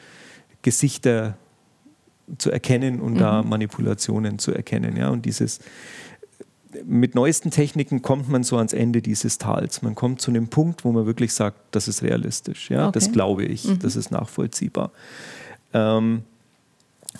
Gesichter 0.61 1.37
zu 2.39 2.49
erkennen 2.49 2.99
und 3.01 3.19
da 3.19 3.43
mhm. 3.43 3.49
Manipulationen 3.49 4.39
zu 4.39 4.51
erkennen. 4.51 4.97
Ja? 4.97 5.09
Und 5.09 5.25
dieses 5.25 5.59
mit 6.85 7.15
neuesten 7.15 7.51
Techniken 7.51 8.01
kommt 8.01 8.29
man 8.29 8.43
so 8.43 8.57
ans 8.57 8.73
Ende 8.73 9.01
dieses 9.01 9.37
Tals. 9.37 9.81
Man 9.81 9.95
kommt 9.95 10.21
zu 10.21 10.31
einem 10.31 10.47
Punkt, 10.47 10.83
wo 10.83 10.91
man 10.91 11.05
wirklich 11.05 11.33
sagt, 11.33 11.57
das 11.71 11.87
ist 11.87 12.03
realistisch. 12.03 12.69
Ja? 12.69 12.87
Okay. 12.87 12.93
Das 12.93 13.11
glaube 13.11 13.45
ich, 13.45 13.65
mhm. 13.65 13.79
das 13.79 13.95
ist 13.95 14.11
nachvollziehbar. 14.11 14.91
Ähm, 15.73 16.23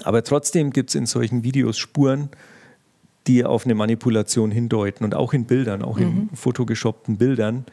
aber 0.04 0.24
trotzdem 0.24 0.72
gibt 0.72 0.90
es 0.90 0.96
in 0.96 1.06
solchen 1.06 1.44
Videos 1.44 1.78
Spuren, 1.78 2.30
die 3.28 3.44
auf 3.44 3.66
eine 3.66 3.76
Manipulation 3.76 4.52
hindeuten 4.52 5.04
und 5.04 5.16
auch 5.16 5.34
in 5.34 5.46
Bildern, 5.46 5.82
auch 5.82 5.98
mhm. 5.98 6.30
in 6.30 6.30
fotogeshoppten 6.36 7.18
Bildern. 7.18 7.66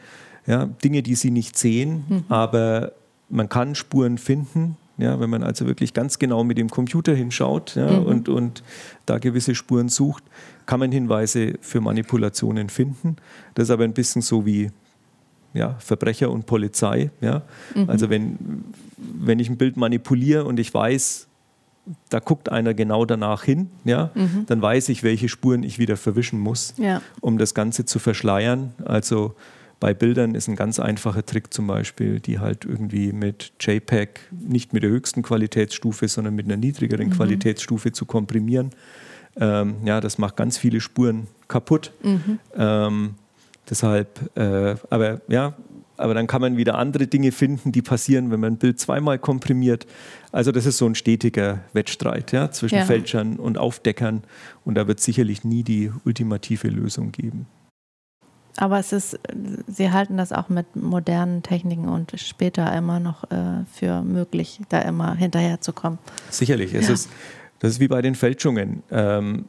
Ja, 0.45 0.65
Dinge, 0.65 1.03
die 1.03 1.15
Sie 1.15 1.31
nicht 1.31 1.57
sehen, 1.57 2.05
mhm. 2.07 2.23
aber 2.29 2.93
man 3.29 3.49
kann 3.49 3.75
Spuren 3.75 4.17
finden, 4.17 4.77
ja, 4.97 5.19
wenn 5.19 5.29
man 5.29 5.43
also 5.43 5.65
wirklich 5.65 5.93
ganz 5.93 6.19
genau 6.19 6.43
mit 6.43 6.57
dem 6.57 6.69
Computer 6.69 7.15
hinschaut 7.15 7.75
ja, 7.75 7.89
mhm. 7.89 8.05
und, 8.05 8.29
und 8.29 8.63
da 9.05 9.17
gewisse 9.17 9.55
Spuren 9.55 9.89
sucht, 9.89 10.23
kann 10.65 10.79
man 10.79 10.91
Hinweise 10.91 11.55
für 11.61 11.81
Manipulationen 11.81 12.69
finden. 12.69 13.15
Das 13.55 13.65
ist 13.65 13.71
aber 13.71 13.83
ein 13.83 13.93
bisschen 13.93 14.21
so 14.21 14.45
wie 14.45 14.69
ja, 15.53 15.75
Verbrecher 15.79 16.31
und 16.31 16.45
Polizei. 16.45 17.11
Ja? 17.21 17.43
Mhm. 17.75 17.89
Also 17.89 18.09
wenn, 18.09 18.63
wenn 18.97 19.39
ich 19.39 19.49
ein 19.49 19.57
Bild 19.57 19.77
manipuliere 19.77 20.45
und 20.45 20.59
ich 20.59 20.73
weiß, 20.73 21.27
da 22.09 22.19
guckt 22.19 22.49
einer 22.49 22.73
genau 22.73 23.05
danach 23.05 23.43
hin, 23.43 23.69
ja, 23.83 24.11
mhm. 24.15 24.45
dann 24.47 24.61
weiß 24.61 24.89
ich, 24.89 25.03
welche 25.03 25.27
Spuren 25.27 25.63
ich 25.63 25.79
wieder 25.79 25.97
verwischen 25.97 26.39
muss, 26.39 26.75
ja. 26.77 27.01
um 27.19 27.37
das 27.37 27.53
Ganze 27.53 27.85
zu 27.85 27.99
verschleiern. 27.99 28.73
Also 28.85 29.35
bei 29.83 29.93
Bildern 29.93 30.33
ist 30.33 30.47
ein 30.47 30.55
ganz 30.55 30.79
einfacher 30.79 31.25
Trick 31.25 31.53
zum 31.53 31.67
Beispiel, 31.67 32.21
die 32.21 32.39
halt 32.39 32.63
irgendwie 32.63 33.11
mit 33.11 33.51
JPEG 33.59 34.21
nicht 34.31 34.71
mit 34.71 34.81
der 34.81 34.89
höchsten 34.89 35.23
Qualitätsstufe, 35.23 36.07
sondern 36.07 36.35
mit 36.35 36.45
einer 36.45 36.55
niedrigeren 36.55 37.07
mhm. 37.07 37.11
Qualitätsstufe 37.11 37.91
zu 37.91 38.05
komprimieren. 38.05 38.69
Ähm, 39.35 39.75
ja, 39.83 39.99
das 39.99 40.17
macht 40.17 40.37
ganz 40.37 40.57
viele 40.57 40.79
Spuren 40.79 41.27
kaputt. 41.49 41.91
Mhm. 42.01 42.39
Ähm, 42.55 43.15
deshalb, 43.69 44.21
äh, 44.37 44.75
aber 44.89 45.19
ja, 45.27 45.57
aber 45.97 46.13
dann 46.13 46.27
kann 46.27 46.39
man 46.39 46.55
wieder 46.55 46.77
andere 46.77 47.07
Dinge 47.07 47.33
finden, 47.33 47.73
die 47.73 47.81
passieren, 47.81 48.31
wenn 48.31 48.39
man 48.39 48.53
ein 48.53 48.59
Bild 48.59 48.79
zweimal 48.79 49.19
komprimiert. 49.19 49.85
Also 50.31 50.53
das 50.53 50.65
ist 50.65 50.77
so 50.77 50.85
ein 50.85 50.95
stetiger 50.95 51.59
Wettstreit 51.73 52.31
ja, 52.31 52.49
zwischen 52.51 52.77
ja. 52.77 52.85
Fälschern 52.85 53.35
und 53.35 53.57
Aufdeckern 53.57 54.23
und 54.63 54.75
da 54.75 54.87
wird 54.87 54.99
es 54.99 55.03
sicherlich 55.03 55.43
nie 55.43 55.63
die 55.63 55.91
ultimative 56.05 56.69
Lösung 56.69 57.11
geben. 57.11 57.47
Aber 58.57 58.79
es 58.79 58.93
ist, 58.93 59.19
Sie 59.67 59.91
halten 59.91 60.17
das 60.17 60.31
auch 60.31 60.49
mit 60.49 60.75
modernen 60.75 61.41
Techniken 61.41 61.87
und 61.87 62.13
später 62.17 62.71
immer 62.75 62.99
noch 62.99 63.23
äh, 63.31 63.65
für 63.71 64.01
möglich, 64.03 64.59
da 64.69 64.79
immer 64.79 65.15
hinterherzukommen. 65.15 65.99
Sicherlich. 66.29 66.73
Es 66.73 66.87
ja. 66.87 66.93
ist, 66.93 67.09
das 67.59 67.71
ist 67.71 67.79
wie 67.79 67.87
bei 67.87 68.01
den 68.01 68.15
Fälschungen. 68.15 68.83
Ähm, 68.91 69.45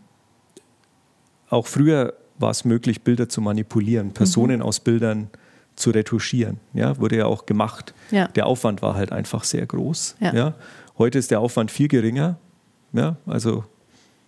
auch 1.50 1.66
früher 1.66 2.14
war 2.38 2.50
es 2.50 2.64
möglich, 2.64 3.02
Bilder 3.02 3.28
zu 3.28 3.40
manipulieren, 3.40 4.12
Personen 4.12 4.56
mhm. 4.56 4.62
aus 4.62 4.80
Bildern 4.80 5.28
zu 5.76 5.90
retuschieren. 5.90 6.58
Ja, 6.72 6.98
wurde 6.98 7.16
ja 7.16 7.26
auch 7.26 7.46
gemacht. 7.46 7.94
Ja. 8.10 8.28
Der 8.28 8.46
Aufwand 8.46 8.80
war 8.82 8.94
halt 8.94 9.12
einfach 9.12 9.44
sehr 9.44 9.66
groß. 9.66 10.16
Ja. 10.20 10.34
ja. 10.34 10.54
Heute 10.98 11.18
ist 11.18 11.30
der 11.30 11.40
Aufwand 11.40 11.70
viel 11.70 11.88
geringer. 11.88 12.38
Ja, 12.92 13.16
also 13.26 13.64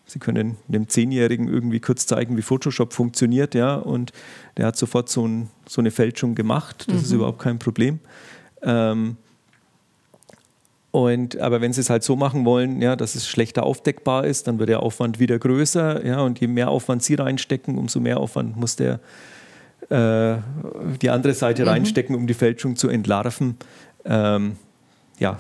Sie 0.07 0.21
können 0.21 0.57
dem 0.69 0.89
Zehnjährigen 0.89 1.49
irgendwie 1.49 1.81
kurz 1.81 2.07
zeigen, 2.07 2.37
wie 2.37 2.43
Photoshop 2.43 2.93
funktioniert, 2.93 3.57
ja, 3.57 3.75
und 3.75 4.13
der 4.57 4.67
hat 4.67 4.77
sofort 4.77 5.09
so, 5.09 5.27
ein, 5.27 5.51
so 5.67 5.81
eine 5.81 5.91
Fälschung 5.91 6.37
gemacht. 6.37 6.85
Das 6.87 6.97
mhm. 6.97 7.03
ist 7.03 7.13
überhaupt 7.13 7.41
kein 7.41 7.59
Problem. 7.59 7.99
Ähm, 8.63 9.17
und, 10.93 11.39
aber 11.39 11.61
wenn 11.61 11.73
sie 11.73 11.81
es 11.81 11.91
halt 11.91 12.05
so 12.05 12.17
machen 12.17 12.45
wollen, 12.45 12.81
ja, 12.81 12.95
dass 12.95 13.17
es 13.17 13.29
schlechter 13.29 13.65
aufdeckbar 13.65 14.25
ist, 14.25 14.47
dann 14.47 14.59
wird 14.59 14.71
der 14.71 14.83
Aufwand 14.83 15.19
wieder 15.19 15.39
größer. 15.39 16.07
Ja, 16.07 16.21
und 16.21 16.41
je 16.41 16.47
mehr 16.47 16.71
Aufwand 16.71 17.03
sie 17.03 17.17
reinstecken, 17.17 17.77
umso 17.77 18.01
mehr 18.01 18.19
Aufwand 18.19 18.57
muss 18.57 18.77
der, 18.77 19.01
äh, 19.91 20.39
die 21.03 21.11
andere 21.11 21.35
Seite 21.35 21.63
mhm. 21.63 21.69
reinstecken, 21.69 22.15
um 22.15 22.27
die 22.27 22.35
Fälschung 22.35 22.77
zu 22.77 22.89
entlarven. 22.89 23.57
Ähm, 24.05 24.57
ja, 25.19 25.39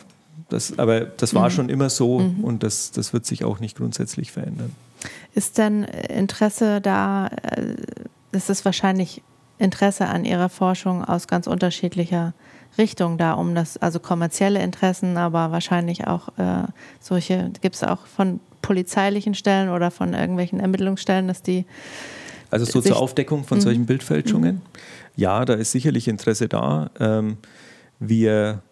das, 0.49 0.79
aber 0.79 1.01
das 1.01 1.35
war 1.35 1.49
mhm. 1.49 1.53
schon 1.53 1.69
immer 1.69 1.91
so 1.91 2.21
mhm. 2.21 2.45
und 2.45 2.63
das, 2.63 2.93
das 2.93 3.13
wird 3.13 3.27
sich 3.27 3.45
auch 3.45 3.61
nicht 3.61 3.77
grundsätzlich 3.77 4.33
verändern. 4.33 4.73
Ist 5.35 5.59
denn 5.59 5.85
Interesse 5.85 6.81
da, 6.81 7.29
äh, 7.29 7.75
ist 8.33 8.51
es 8.51 8.65
wahrscheinlich 8.65 9.23
Interesse 9.59 10.07
an 10.07 10.25
Ihrer 10.25 10.49
Forschung 10.49 11.05
aus 11.05 11.29
ganz 11.29 11.47
unterschiedlicher 11.47 12.35
Richtung 12.79 13.19
da, 13.19 13.33
um 13.33 13.55
das, 13.55 13.77
also 13.79 13.99
kommerzielle 13.99 14.63
Interessen, 14.63 15.17
aber 15.17 15.51
wahrscheinlich 15.51 16.07
auch 16.07 16.29
äh, 16.39 16.65
solche, 17.01 17.51
gibt 17.61 17.75
es 17.75 17.83
auch 17.83 18.07
von 18.07 18.41
polizeilichen 18.63 19.35
Stellen 19.35 19.71
oder 19.71 19.91
von 19.91 20.13
irgendwelchen 20.13 20.61
Ermittlungsstellen, 20.61 21.29
dass 21.29 21.43
die. 21.43 21.65
Also 22.51 22.65
so 22.65 22.81
zur 22.81 22.97
Aufdeckung 22.97 23.45
von 23.45 23.61
solchen 23.61 23.83
mhm. 23.83 23.87
Bildfälschungen? 23.87 24.57
Mhm. 24.57 24.63
Ja, 25.17 25.45
da 25.45 25.55
ist 25.55 25.73
sicherlich 25.73 26.09
Interesse 26.09 26.49
da. 26.49 26.91
Ähm, 27.01 27.39
wir 27.99 28.63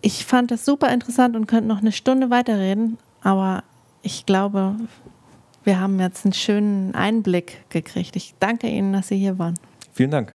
Ich 0.01 0.25
fand 0.25 0.51
das 0.51 0.63
super 0.63 0.93
interessant 0.93 1.35
und 1.35 1.47
könnte 1.47 1.67
noch 1.67 1.79
eine 1.79 1.91
Stunde 1.91 2.29
weiterreden, 2.29 2.97
aber 3.21 3.63
ich 4.05 4.25
glaube, 4.25 4.75
wir 5.63 5.79
haben 5.79 5.99
jetzt 5.99 6.25
einen 6.25 6.33
schönen 6.33 6.93
Einblick 6.93 7.69
gekriegt. 7.69 8.15
Ich 8.15 8.35
danke 8.39 8.67
Ihnen, 8.67 8.93
dass 8.93 9.07
Sie 9.07 9.17
hier 9.17 9.39
waren. 9.39 9.55
Vielen 9.93 10.11
Dank. 10.11 10.31